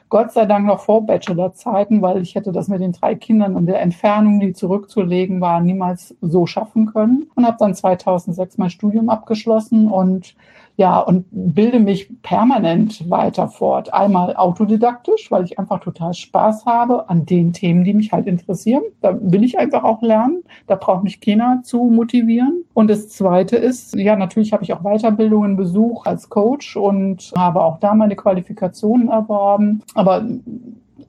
Gott 0.09 0.31
sei 0.31 0.45
Dank 0.45 0.67
noch 0.67 0.81
vor 0.81 1.05
Bachelorzeiten, 1.07 2.03
weil 2.03 2.21
ich 2.21 2.35
hätte 2.35 2.51
das 2.51 2.67
mit 2.67 2.81
den 2.81 2.91
drei 2.91 3.15
Kindern 3.15 3.55
und 3.55 3.65
der 3.65 3.81
Entfernung, 3.81 4.39
die 4.39 4.53
zurückzulegen 4.53 5.41
war, 5.41 5.59
niemals 5.59 6.15
so 6.21 6.45
schaffen 6.45 6.85
können. 6.85 7.31
Und 7.33 7.47
habe 7.47 7.57
dann 7.59 7.73
2006 7.73 8.59
mein 8.59 8.69
Studium 8.69 9.09
abgeschlossen 9.09 9.89
und 9.89 10.35
ja, 10.75 10.99
und 10.99 11.25
bilde 11.31 11.79
mich 11.79 12.09
permanent 12.23 13.09
weiter 13.09 13.47
fort. 13.47 13.93
Einmal 13.93 14.35
autodidaktisch, 14.35 15.29
weil 15.29 15.43
ich 15.43 15.59
einfach 15.59 15.79
total 15.79 16.13
Spaß 16.13 16.65
habe 16.65 17.09
an 17.09 17.25
den 17.25 17.53
Themen, 17.53 17.83
die 17.83 17.93
mich 17.93 18.11
halt 18.11 18.25
interessieren. 18.25 18.81
Da 19.01 19.15
will 19.21 19.43
ich 19.43 19.59
einfach 19.59 19.83
auch 19.83 20.01
lernen. 20.01 20.43
Da 20.65 20.75
braucht 20.75 21.03
mich 21.03 21.21
keiner 21.21 21.61
zu 21.63 21.83
motivieren. 21.83 22.63
Und 22.73 22.89
das 22.89 23.09
zweite 23.09 23.55
ist, 23.55 23.95
ja, 23.95 24.15
natürlich 24.15 24.51
habe 24.51 24.63
ich 24.63 24.73
auch 24.73 24.81
Weiterbildungen 24.81 25.55
besucht 25.57 26.07
als 26.07 26.29
Coach 26.29 26.75
und 26.75 27.31
habe 27.37 27.63
auch 27.63 27.77
da 27.79 27.93
meine 27.93 28.15
Qualifikationen 28.15 29.09
erworben. 29.09 29.83
Aber 29.93 30.25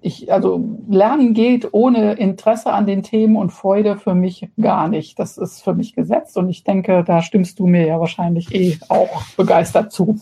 ich, 0.05 0.31
also 0.31 0.62
Lernen 0.88 1.33
geht 1.33 1.69
ohne 1.73 2.12
Interesse 2.14 2.73
an 2.73 2.87
den 2.87 3.03
Themen 3.03 3.37
und 3.37 3.51
Freude 3.51 3.97
für 3.97 4.14
mich 4.14 4.49
gar 4.61 4.88
nicht. 4.88 5.19
Das 5.19 5.38
ist 5.38 5.62
für 5.62 5.75
mich 5.75 5.95
gesetzt 5.95 6.37
und 6.37 6.51
ich 6.51 6.62
denke, 6.62 7.05
da 7.05 7.23
stimmst 7.23 7.59
du 7.59 7.67
mir 7.67 7.87
ja 7.87 7.99
wahrscheinlich 7.99 8.55
eh 8.55 8.79
auch 8.88 9.23
begeistert 9.37 9.93
zu. 9.93 10.19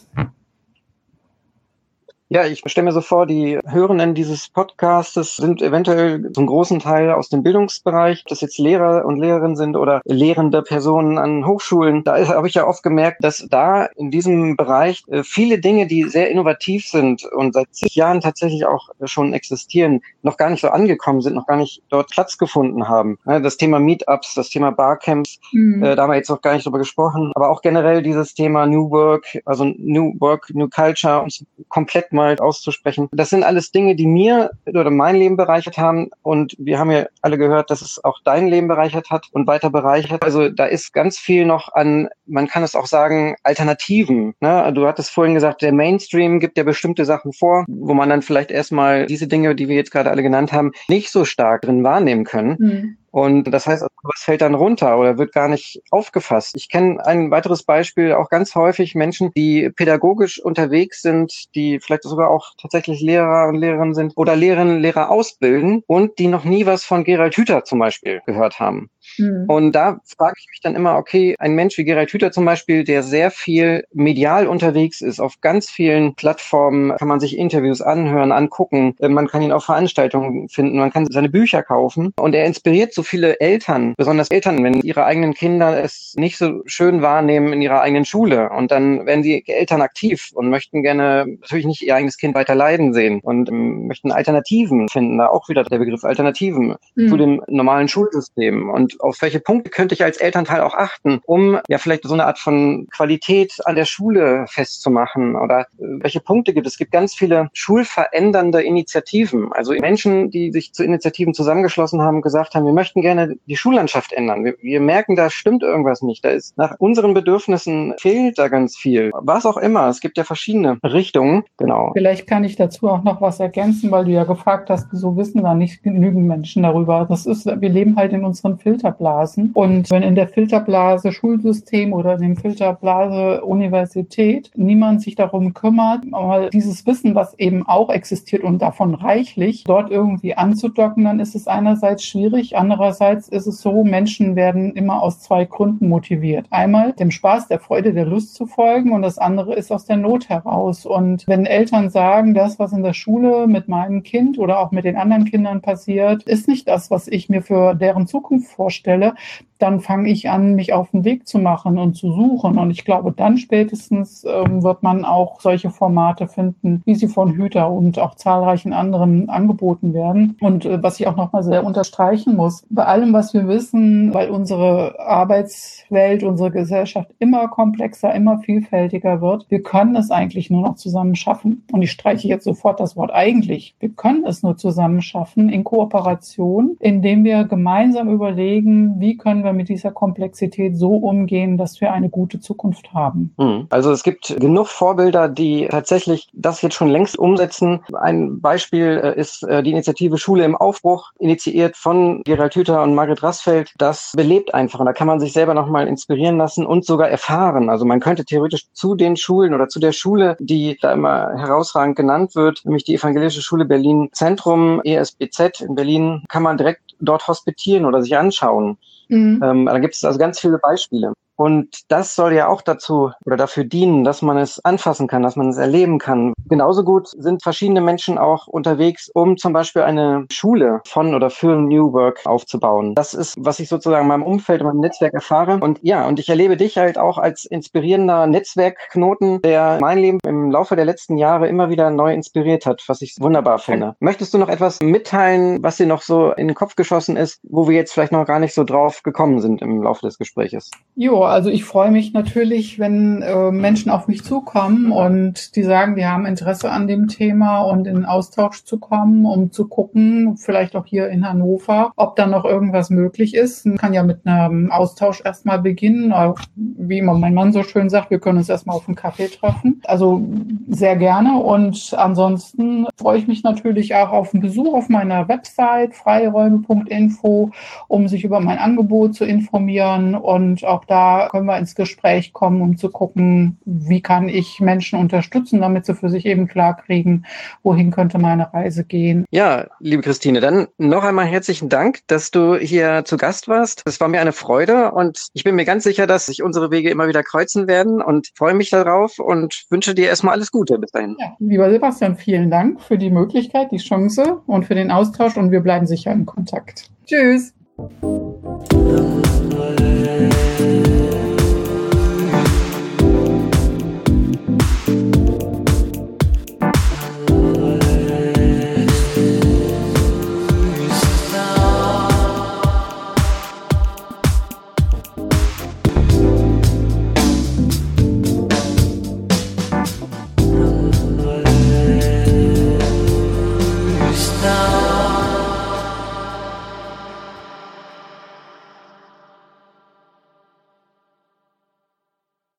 Ja, 2.35 2.47
ich 2.47 2.63
stelle 2.65 2.87
mir 2.87 2.93
so 2.93 3.03
vor, 3.03 3.27
die 3.27 3.59
Hörenden 3.67 4.15
dieses 4.15 4.49
Podcastes 4.49 5.37
sind 5.37 5.61
eventuell 5.61 6.33
zum 6.33 6.47
großen 6.47 6.79
Teil 6.79 7.11
aus 7.11 7.29
dem 7.29 7.43
Bildungsbereich, 7.43 8.23
ob 8.23 8.29
das 8.29 8.41
jetzt 8.41 8.59
Lehrer 8.59 9.05
und 9.05 9.19
Lehrerinnen 9.19 9.55
sind 9.55 9.77
oder 9.77 10.01
lehrende 10.07 10.63
Personen 10.63 11.19
an 11.19 11.47
Hochschulen. 11.47 12.05
Da 12.05 12.27
habe 12.29 12.49
ich 12.49 12.55
ja 12.55 12.67
oft 12.67 12.83
gemerkt, 12.83 13.23
dass 13.23 13.47
da 13.51 13.85
in 13.97 14.11
diesem 14.11 14.57
Bereich 14.57 15.03
äh, 15.09 15.23
viele 15.25 15.59
Dinge, 15.59 15.87
die 15.87 16.05
sehr 16.05 16.31
innovativ 16.31 16.87
sind 16.87 17.23
und 17.23 17.53
seit 17.53 17.67
zig 17.75 17.97
Jahren 17.97 18.23
tatsächlich 18.23 18.65
auch 18.65 18.89
schon 19.05 19.35
existieren, 19.35 20.01
noch 20.23 20.39
gar 20.39 20.49
nicht 20.49 20.63
so 20.63 20.69
angekommen 20.69 21.21
sind, 21.21 21.35
noch 21.35 21.47
gar 21.47 21.59
nicht 21.59 21.83
dort 21.91 22.11
Platz 22.11 22.39
gefunden 22.39 22.89
haben. 22.89 23.19
Das 23.27 23.59
Thema 23.59 23.79
Meetups, 23.79 24.33
das 24.37 24.49
Thema 24.49 24.71
Barcamps, 24.71 25.39
mhm. 25.53 25.83
Äh, 25.83 25.97
da 25.97 26.05
haben 26.05 26.11
wir 26.11 26.17
jetzt 26.17 26.31
noch 26.31 26.41
gar 26.41 26.55
nicht 26.55 26.65
drüber 26.65 26.79
gesprochen, 26.79 27.31
aber 27.35 27.51
auch 27.51 27.61
generell 27.61 28.03
dieses 28.03 28.33
Thema 28.33 28.67
New 28.67 28.91
Work, 28.91 29.39
also 29.45 29.67
New 29.77 30.15
Work, 30.19 30.49
New 30.55 30.71
Culture, 30.71 31.21
uns 31.21 31.45
komplett 31.69 32.11
mal 32.11 32.22
mal 32.23 32.39
auszusprechen. 32.39 33.09
Das 33.13 33.31
sind 33.31 33.45
alles 33.45 33.73
Dinge, 33.73 33.95
die 33.97 34.07
mir 34.07 34.51
oder 34.67 34.91
mein 34.91 35.17
Leben 35.17 35.37
bereichert 35.37 35.79
haben. 35.79 36.11
Und 36.23 36.55
wir 36.59 36.79
haben 36.79 36.91
ja 36.91 37.07
alle 37.21 37.39
gehört, 37.39 37.71
dass 37.71 37.83
es 37.83 38.03
auch 38.03 38.21
dein 38.25 38.49
Leben 38.49 38.69
bereichert 38.69 39.11
hat 39.11 39.27
und 39.33 39.47
weiter 39.47 39.71
bereichert. 39.71 40.23
Also 40.23 40.49
da 40.49 40.67
ist 40.67 40.93
ganz 40.93 41.19
viel 41.19 41.45
noch 41.45 41.73
an, 41.75 42.09
man 42.27 42.47
kann 42.47 42.63
es 42.63 42.75
auch 42.75 42.87
sagen, 42.87 43.37
Alternativen. 43.43 44.35
Ne? 44.41 44.73
Du 44.75 44.87
hattest 44.87 45.11
vorhin 45.11 45.35
gesagt, 45.35 45.63
der 45.63 45.73
Mainstream 45.73 46.41
gibt 46.41 46.57
ja 46.57 46.65
bestimmte 46.65 47.05
Sachen 47.05 47.33
vor, 47.33 47.65
wo 47.69 47.95
man 47.95 48.09
dann 48.09 48.23
vielleicht 48.23 48.51
erstmal 48.51 49.07
diese 49.07 49.27
Dinge, 49.27 49.55
die 49.55 49.69
wir 49.69 49.77
jetzt 49.77 49.91
gerade 49.91 50.11
alle 50.11 50.23
genannt 50.23 50.53
haben, 50.53 50.73
nicht 50.89 51.11
so 51.11 51.25
stark 51.25 51.63
drin 51.63 51.85
wahrnehmen 51.85 52.25
können. 52.25 52.57
Mhm. 52.59 52.97
Und 53.13 53.45
das 53.53 53.67
heißt, 53.67 53.83
was 54.03 54.23
fällt 54.23 54.41
dann 54.41 54.55
runter 54.55 54.99
oder 54.99 55.19
wird 55.19 55.33
gar 55.35 55.47
nicht 55.47 55.83
aufgefasst. 55.91 56.57
Ich 56.57 56.71
kenne 56.71 57.05
ein 57.05 57.31
weiteres 57.31 57.63
Beispiel, 57.63 58.15
auch 58.15 58.31
ganz 58.31 58.55
häufig 58.55 58.95
Menschen, 58.95 59.31
die 59.37 59.71
pädagogisch 59.71 60.41
unterwegs 60.43 61.03
sind, 61.03 61.55
die 61.55 61.79
vielleicht 61.79 62.05
sogar 62.05 62.31
auch 62.31 62.53
tatsächlich 62.61 63.03
Lehrer 63.03 63.49
und 63.49 63.57
Lehrerinnen 63.57 63.95
sind 63.95 64.15
oder 64.17 64.35
Lehrerinnen, 64.35 64.81
Lehrer 64.81 65.11
ausbilden 65.11 65.83
und 65.87 66.19
die 66.19 66.29
noch 66.29 66.45
nie 66.45 66.65
was 66.65 66.85
von 66.85 67.05
Gerald 67.05 67.37
Hüther 67.37 67.65
zum 67.65 67.79
Beispiel 67.81 68.23
gehört 68.27 68.59
haben. 68.61 68.89
Mhm. 69.19 69.45
Und 69.49 69.73
da 69.73 70.01
frage 70.05 70.37
ich 70.39 70.47
mich 70.51 70.61
dann 70.63 70.75
immer, 70.75 70.97
okay, 70.97 71.35
ein 71.39 71.55
Mensch 71.55 71.79
wie 71.79 71.85
Gerald 71.85 72.11
Hüther 72.13 72.33
zum 72.33 72.45
Beispiel, 72.45 72.85
der 72.85 73.03
sehr 73.03 73.31
viel 73.31 73.85
medial 73.93 74.47
unterwegs 74.47 75.01
ist, 75.01 75.21
auf 75.21 75.41
ganz 75.41 75.71
vielen 75.71 76.15
Plattformen 76.15 76.97
kann 76.97 77.09
man 77.09 77.21
sich 77.21 77.37
Interviews 77.37 77.81
anhören, 77.81 78.33
angucken, 78.33 78.95
man 79.01 79.29
kann 79.29 79.43
ihn 79.43 79.53
auf 79.53 79.65
Veranstaltungen 79.65 80.49
finden, 80.49 80.79
man 80.79 80.93
kann 80.93 81.07
seine 81.11 81.29
Bücher 81.29 81.63
kaufen. 81.63 82.13
Und 82.17 82.35
er 82.35 82.47
inspiriert 82.47 82.95
so 82.95 83.03
viele 83.03 83.41
Eltern, 83.41 83.95
besonders 83.97 84.29
Eltern, 84.29 84.63
wenn 84.65 84.81
ihre 84.81 85.05
eigenen 85.05 85.35
Kinder 85.35 85.83
es 85.83 86.15
nicht 86.17 86.39
so 86.39 86.63
schön 86.67 87.03
wahrnehmen 87.03 87.53
in 87.53 87.63
ihrer 87.63 87.81
eigenen 87.81 88.05
Schule. 88.05 88.51
Und 88.51 88.71
dann 88.71 89.07
werden 89.07 89.23
die 89.23 89.47
Eltern 89.47 89.83
aktiv 89.83 90.31
und 90.35 90.51
möchten 90.51 90.83
gerne 90.83 91.27
natürlich 91.41 91.67
nicht 91.67 91.83
ihr 91.83 91.95
eigenes 91.95 92.17
Kind 92.17 92.35
weiter 92.35 92.55
leiden 92.55 92.95
sehen 92.95 93.21
und 93.23 93.49
ähm, 93.49 93.87
möchten 93.87 94.13
Alternativen 94.13 94.89
finden, 94.89 95.19
da 95.19 95.29
auch 95.29 95.49
wieder 95.49 95.65
der 95.65 95.79
Begriff 95.79 96.05
Alternativen 96.05 96.77
mhm. 96.95 97.09
zu 97.09 97.17
dem 97.17 97.43
normalen 97.49 97.89
Schulsystem. 97.89 98.71
Und 98.71 98.92
auf 99.01 99.21
welche 99.21 99.41
Punkte 99.41 99.71
könnte 99.71 99.95
ich 99.95 100.05
als 100.05 100.17
Elternteil 100.17 100.61
auch 100.61 100.75
achten, 100.75 101.21
um 101.27 101.59
ja 101.69 101.79
vielleicht 101.79 102.05
so 102.05 102.15
eine 102.15 102.27
Art 102.27 102.39
von 102.39 102.87
Qualität 102.91 103.55
an 103.65 103.77
der 103.77 103.85
Schule 103.85 104.47
festzumachen 104.49 105.37
oder 105.37 105.61
äh, 105.61 105.67
welche 106.01 106.21
Punkte 106.21 106.53
gibt 106.53 106.67
es? 106.67 106.75
Es 106.75 106.79
gibt 106.79 106.93
ganz 106.93 107.15
viele 107.15 107.49
schulverändernde 107.53 108.63
Initiativen, 108.63 109.53
also 109.53 109.73
Menschen, 109.73 110.31
die 110.31 110.53
sich 110.53 110.73
zu 110.73 110.85
Initiativen 110.85 111.35
zusammengeschlossen 111.35 112.01
haben, 112.01 112.23
gesagt 112.23 112.55
haben, 112.55 112.67
wir 112.67 112.73
möchten 112.73 113.03
gerne 113.03 113.37
die 113.47 113.57
Schullandschaft 113.57 114.13
ändern. 114.13 114.45
Wir, 114.45 114.57
wir 114.61 114.81
merken, 114.81 115.17
da 115.17 115.31
stimmt 115.31 115.63
irgendwas 115.63 116.03
nicht. 116.03 116.25
Da 116.25 116.31
ist 116.31 116.57
nach 116.57 116.77
unseren 116.79 117.15
Bedürfnissen 117.15 117.95
fehlt 117.99 118.39
da 118.39 118.49
ganz 118.49 118.77
viel. 118.77 119.11
Was 119.15 119.47
auch 119.47 119.57
immer. 119.57 119.89
Es 119.89 120.01
gibt 120.01 120.17
ja 120.17 120.25
verschiedene 120.25 120.79
Richtungen. 120.83 121.45
Genau. 121.59 121.91
Vielleicht 121.95 122.27
kann 122.27 122.45
ich 122.45 122.57
dazu 122.57 122.89
auch 122.89 123.03
noch 123.03 123.21
was 123.21 123.41
ergänzen, 123.41 123.91
weil 123.91 124.05
du 124.05 124.11
ja 124.11 124.25
gefragt 124.25 124.71
hast, 124.71 124.89
wieso 124.91 125.17
wissen 125.17 125.43
da 125.43 125.55
nicht 125.55 125.83
genügend 125.83 126.27
Menschen 126.27 126.63
darüber? 126.63 127.07
Das 127.09 127.27
ist, 127.27 127.47
wir 127.47 127.69
leben 127.69 127.97
halt 127.97 128.13
in 128.13 128.25
unseren 128.25 128.59
Filter 128.59 128.82
Filterblasen. 128.83 129.51
Und 129.55 129.91
wenn 129.91 130.03
in 130.03 130.15
der 130.15 130.29
Filterblase 130.29 131.13
Schulsystem 131.13 131.93
oder 131.93 132.15
in 132.15 132.21
dem 132.21 132.37
Filterblase 132.37 133.45
Universität 133.45 134.51
niemand 134.57 135.03
sich 135.03 135.15
darum 135.15 135.55
kümmert, 135.55 136.05
mal 136.05 136.51
dieses 136.51 136.85
Wissen, 136.87 137.15
was 137.15 137.39
eben 137.39 137.67
auch 137.67 137.91
existiert 137.91 138.43
und 138.43 138.61
davon 138.61 138.95
reichlich, 138.95 139.65
dort 139.65 139.91
irgendwie 139.91 140.35
anzudocken, 140.35 141.05
dann 141.05 141.21
ist 141.21 141.35
es 141.35 141.47
einerseits 141.47 142.05
schwierig, 142.05 142.57
andererseits 142.57 143.29
ist 143.29 143.47
es 143.47 143.61
so, 143.61 143.85
Menschen 143.85 144.35
werden 144.35 144.73
immer 144.73 145.03
aus 145.03 145.21
zwei 145.21 145.45
Gründen 145.45 145.89
motiviert. 145.89 146.47
Einmal 146.51 146.93
dem 146.93 147.11
Spaß, 147.11 147.49
der 147.49 147.61
Freude, 147.61 147.93
der 147.93 148.07
Lust 148.07 148.35
zu 148.35 148.47
folgen 148.47 148.93
und 148.93 149.03
das 149.03 149.19
andere 149.19 149.55
ist 149.55 149.71
aus 149.71 149.85
der 149.85 149.97
Not 149.97 150.29
heraus. 150.29 150.87
Und 150.87 151.27
wenn 151.29 151.47
Eltern 151.47 151.91
sagen, 151.91 152.35
das, 152.35 152.59
was 152.59 152.73
in 152.73 152.83
der 152.83 152.95
Schule 152.95 153.47
mit 153.47 153.69
meinem 153.69 154.03
Kind 154.03 154.39
oder 154.39 154.59
auch 154.59 154.73
mit 154.73 154.85
den 154.85 154.97
anderen 154.97 155.25
Kindern 155.25 155.61
passiert, 155.61 156.25
ist 156.25 156.49
nicht 156.49 156.67
das, 156.67 156.91
was 156.91 157.07
ich 157.07 157.29
mir 157.29 157.43
für 157.43 157.75
deren 157.75 158.07
Zukunft 158.07 158.51
vorstelle, 158.51 158.72
stelle, 158.73 159.15
dann 159.63 159.81
fange 159.81 160.11
ich 160.11 160.29
an, 160.29 160.55
mich 160.55 160.73
auf 160.73 160.91
den 160.91 161.05
Weg 161.05 161.29
zu 161.29 161.39
machen 161.39 161.79
und 161.79 161.95
zu 161.95 162.13
suchen. 162.13 162.59
Und 162.59 162.71
ich 162.73 162.85
glaube, 162.85 163.13
dann 163.13 163.39
spätestens 163.39 164.25
ähm, 164.25 164.65
wird 164.65 164.83
man 164.83 165.05
auch 165.05 165.41
solche 165.41 165.71
Formate 165.71 166.27
finden, 166.27 166.83
wie 166.85 166.97
sie 166.97 167.07
von 167.07 167.33
Hüter 167.33 167.71
und 167.71 167.99
auch 168.01 168.17
zahlreichen 168.17 168.73
anderen 168.73 169.29
angeboten 169.29 169.95
werden. 169.95 170.37
Und 170.41 170.65
äh, 170.65 170.83
was 170.83 170.99
ich 170.99 171.07
auch 171.07 171.17
nochmal 171.17 171.45
sehr 171.45 171.65
unterstreichen 171.65 172.35
muss, 172.35 172.65
bei 172.71 172.85
allem, 172.85 173.13
was 173.13 173.35
wir 173.35 173.47
wissen, 173.47 174.13
weil 174.13 174.31
unsere 174.31 174.99
Arbeitswelt, 174.99 176.25
unsere 176.25 176.51
Gesellschaft 176.51 177.11
immer 177.21 177.47
komplexer, 177.47 178.13
immer 178.15 178.39
vielfältiger 178.41 179.21
wird, 179.21 179.47
wir 179.49 179.63
können 179.63 179.95
es 179.95 180.11
eigentlich 180.11 180.51
nur 180.51 180.63
noch 180.63 180.75
zusammen 180.75 181.15
schaffen. 181.15 181.65
Und 181.71 181.83
ich 181.83 181.93
streiche 181.93 182.27
jetzt 182.27 182.45
sofort 182.45 182.81
das 182.81 182.97
Wort 182.97 183.13
eigentlich. 183.13 183.77
Wir 183.79 183.91
können 183.91 184.25
es 184.27 184.43
nur 184.43 184.57
zusammen 184.57 185.03
schaffen 185.03 185.49
in 185.49 185.63
Kooperation, 185.63 186.77
indem 186.81 187.23
wir 187.23 187.45
gemeinsam 187.45 188.09
überlegen, 188.09 188.99
wie 188.99 189.17
können 189.17 189.45
wir 189.45 189.52
wir 189.53 189.57
mit 189.57 189.69
dieser 189.69 189.93
Komplexität 189.93 190.77
so 190.77 190.97
umgehen, 190.97 191.57
dass 191.57 191.81
wir 191.81 191.93
eine 191.93 192.09
gute 192.09 192.41
Zukunft 192.41 192.93
haben. 192.93 193.35
Hm. 193.39 193.67
Also 193.71 193.93
es 193.93 194.03
gibt 194.03 194.35
genug 194.41 194.69
Vorbilder, 194.69 195.29
die 195.29 195.69
tatsächlich 195.71 196.29
das 196.33 196.63
jetzt 196.63 196.75
schon 196.75 196.89
längst 196.89 197.19
umsetzen. 197.19 197.81
Ein 197.95 198.41
Beispiel 198.41 199.01
äh, 199.03 199.19
ist 199.19 199.43
äh, 199.45 199.63
die 199.63 199.71
Initiative 199.71 200.19
Schule 200.19 200.45
im 200.45 200.57
Aufbruch, 200.57 201.13
initiiert 201.19 201.77
von 201.77 202.23
Gerald 202.25 202.55
Hüther 202.55 202.83
und 202.83 202.95
Margret 202.95 203.23
Rassfeld. 203.23 203.73
Das 203.79 204.13
belebt 204.17 204.55
einfach 204.55 204.81
und 204.81 204.87
da 204.87 204.93
kann 204.93 205.07
man 205.07 205.21
sich 205.21 205.33
selber 205.33 205.55
nochmal 205.55 205.87
inspirieren 205.87 206.39
lassen 206.39 206.67
und 206.67 206.85
sogar 206.85 207.09
erfahren. 207.09 207.69
Also 207.69 207.85
man 207.85 208.01
könnte 208.01 208.25
theoretisch 208.25 208.67
zu 208.73 208.95
den 208.95 209.17
Schulen 209.17 209.55
oder 209.55 209.69
zu 209.69 209.81
der 209.81 209.93
Schule, 209.93 210.37
die 210.41 210.79
da 210.81 210.93
immer 210.93 211.33
herausragend 211.37 211.97
genannt 211.97 212.35
wird, 212.35 212.63
nämlich 212.65 212.85
die 212.85 212.95
Evangelische 212.95 213.43
Schule 213.43 213.65
Berlin 213.65 214.09
Zentrum, 214.13 214.81
ESBZ 214.85 215.61
in 215.61 215.75
Berlin, 215.75 216.25
kann 216.29 216.43
man 216.43 216.57
direkt 216.57 216.83
dort 217.01 217.29
hospitieren 217.29 217.85
oder 217.85 218.03
sich 218.03 218.17
anschauen. 218.17 218.79
Mhm. 219.13 219.41
Ähm, 219.45 219.67
da 219.67 219.79
gibt 219.79 219.95
es 219.95 220.03
also 220.05 220.19
ganz 220.19 220.41
viele 220.41 220.59
Beispiele. 220.59 221.13
Und 221.37 221.81
das 221.89 222.15
soll 222.15 222.35
ja 222.35 222.49
auch 222.49 222.63
dazu 222.63 223.11
oder 223.25 223.37
dafür 223.37 223.65
dienen, 223.65 224.05
dass 224.05 224.23
man 224.23 224.37
es 224.37 224.65
anfassen 224.65 225.09
kann, 225.09 225.23
dass 225.23 225.37
man 225.37 225.49
es 225.49 225.57
erleben 225.57 225.99
kann. 225.99 226.35
Genauso 226.49 226.85
gut 226.85 227.09
sind 227.09 227.43
verschiedene 227.43 227.81
Menschen 227.81 228.19
auch 228.19 228.47
unterwegs, 228.47 229.11
um 229.15 229.37
zum 229.37 229.53
Beispiel 229.53 229.83
eine 229.83 230.27
Schule 230.31 230.81
von 230.87 231.15
oder 231.15 231.31
für 231.31 231.57
New 231.57 231.93
Work 231.93 232.21
aufzubauen. 232.25 232.95
Das 232.95 233.15
ist, 233.15 233.35
was 233.39 233.61
ich 233.61 233.69
sozusagen 233.69 234.03
in 234.03 234.09
meinem 234.09 234.23
Umfeld, 234.23 234.61
in 234.61 234.67
meinem 234.67 234.81
Netzwerk 234.81 235.15
erfahre. 235.15 235.59
Und 235.61 235.79
ja, 235.83 236.07
und 236.07 236.19
ich 236.19 236.29
erlebe 236.29 236.57
dich 236.57 236.77
halt 236.79 236.99
auch 236.99 237.19
als 237.19 237.45
inspirierender 237.45 238.27
Netzwerkknoten, 238.27 239.43
der 239.43 239.79
mein 239.81 239.99
Leben 239.99 240.19
im 240.27 240.51
Laufe 240.51 240.77
der 240.77 240.85
letzten 240.85 241.17
Jahre 241.17 241.49
immer 241.49 241.71
wieder 241.71 241.91
neu 241.91 242.13
inspiriert 242.13 242.67
hat, 242.67 242.85
was 242.87 243.03
ich 243.03 243.17
wunderbar 243.21 243.59
finde. 243.59 243.97
Möchtest 244.01 244.35
du 244.35 244.39
noch 244.39 244.49
etwas 244.49 244.81
mitteilen, 244.83 245.63
was 245.63 245.77
dir 245.77 245.87
noch 245.87 246.03
so 246.03 246.33
in 246.33 246.49
den 246.49 246.55
Kopf 246.55 246.77
geschossen 246.77 247.17
ist, 247.17 247.41
wo 247.43 247.69
wir 247.69 247.77
jetzt 247.77 247.93
vielleicht 247.93 248.13
noch 248.13 248.27
gar 248.27 248.39
nicht 248.39 248.55
so 248.55 248.65
drauf 248.65 249.03
gekommen 249.03 249.41
sind 249.41 249.63
im 249.63 249.83
Laufe 249.83 250.07
des 250.07 250.19
Gespräches? 250.19 250.71
Jo, 250.95 251.22
also 251.25 251.51
ich 251.51 251.65
freue 251.65 251.91
mich 251.91 252.13
natürlich, 252.13 252.79
wenn 252.79 253.23
äh, 253.23 253.51
Menschen 253.51 253.91
auf 253.91 254.09
mich 254.09 254.25
zukommen 254.25 254.93
und 254.93 255.57
die 255.57 255.63
sagen, 255.63 255.97
die 255.97 256.07
haben 256.07 256.27
Interesse 256.27 256.71
an 256.71 256.87
dem 256.87 257.09
Thema 257.09 257.63
und 257.63 257.87
in 257.87 258.05
Austausch 258.05 258.65
zu 258.65 258.79
kommen, 258.79 259.27
um 259.27 259.51
zu 259.51 259.69
gucken, 259.69 260.37
vielleicht 260.37 260.77
auch 260.77 260.87
hier 260.87 261.09
in 261.09 261.29
Hannover, 261.29 261.93
ob 261.97 262.17
da 262.17 262.27
noch 262.27 262.45
irgendwas 262.45 262.91
möglich 262.91 263.35
ist. 263.35 263.67
Man 263.67 263.79
kann 263.79 263.95
ja 263.95 264.03
mit 264.03 264.27
einem 264.27 264.71
Austausch 264.71 265.23
erstmal 265.25 265.61
beginnen. 265.61 266.15
Wie 266.57 266.99
immer 266.99 267.15
mein 267.15 267.35
Mann 267.35 267.53
so 267.53 267.63
schön 267.63 267.91
sagt, 267.91 268.11
wir 268.11 268.19
können 268.19 268.39
uns 268.39 268.49
erstmal 268.49 268.77
auf 268.77 268.89
einen 268.89 268.97
Kaffee 268.97 269.29
treffen. 269.29 269.83
Also 269.85 270.23
sehr 270.69 270.97
gerne. 270.97 271.39
Und 271.39 271.95
ansonsten 271.97 272.87
freue 272.97 273.19
ich 273.19 273.27
mich 273.27 273.43
natürlich 273.43 273.95
auch 273.95 274.11
auf 274.11 274.35
einen 274.35 274.43
Besuch 274.43 274.75
auf 274.75 274.89
meiner 274.89 275.29
Website 275.29 275.95
freiräume.info, 275.95 277.51
um 277.89 278.09
sich 278.09 278.25
über 278.25 278.41
mein 278.41 278.59
Angebot 278.59 279.15
zu 279.15 279.25
informieren 279.25 280.15
und 280.15 280.65
auch 280.65 280.85
da 281.13 281.29
können 281.29 281.47
wir 281.47 281.59
ins 281.59 281.75
Gespräch 281.75 282.33
kommen, 282.33 282.63
um 282.63 282.77
zu 282.77 282.91
gucken, 282.91 283.59
wie 283.65 284.01
kann 284.01 284.29
ich 284.29 284.61
Menschen 284.61 284.99
unterstützen, 284.99 285.61
damit 285.61 285.87
sie 285.87 285.95
für 285.95 286.09
sich 286.09 286.27
eben 286.27 286.49
klar 286.49 286.77
kriegen, 286.77 287.25
wohin 287.63 287.91
könnte 287.91 288.19
meine 288.19 288.53
Reise 288.53 288.85
gehen. 288.85 289.25
Ja, 289.31 289.67
liebe 289.81 290.03
Christine, 290.03 290.41
dann 290.41 290.69
noch 290.79 291.05
einmal 291.05 291.27
herzlichen 291.27 291.69
Dank, 291.69 292.01
dass 292.07 292.31
du 292.31 292.57
hier 292.57 293.05
zu 293.05 293.17
Gast 293.17 293.49
warst. 293.49 293.83
Es 293.87 294.01
war 294.01 294.09
mir 294.09 294.21
eine 294.21 294.33
Freude 294.33 294.93
und 294.93 295.29
ich 295.35 295.45
bin 295.45 295.55
mir 295.55 295.65
ganz 295.65 295.85
sicher, 295.85 296.07
dass 296.07 296.27
sich 296.27 296.43
unsere 296.43 296.71
Wege 296.71 296.91
immer 296.91 297.09
wieder 297.09 297.23
kreuzen 297.23 297.69
werden 297.69 298.01
und 298.01 298.31
freue 298.35 298.55
mich 298.55 298.71
darauf 298.71 299.19
und 299.19 299.65
wünsche 299.71 299.95
dir 299.95 300.09
erstmal 300.09 300.35
alles 300.35 300.51
Gute 300.51 300.79
bis 300.79 300.91
dahin. 300.91 301.17
Ja, 301.19 301.35
lieber 301.39 301.71
Sebastian, 301.71 302.17
vielen 302.17 302.51
Dank 302.51 302.81
für 302.81 302.99
die 302.99 303.11
Möglichkeit, 303.11 303.71
die 303.71 303.79
Chance 303.79 304.41
und 304.47 304.67
für 304.67 304.75
den 304.75 304.91
Austausch 304.91 305.37
und 305.37 305.51
wir 305.51 305.61
bleiben 305.61 305.87
sicher 305.87 306.13
in 306.13 306.27
Kontakt. 306.27 306.91
Tschüss. 307.07 307.55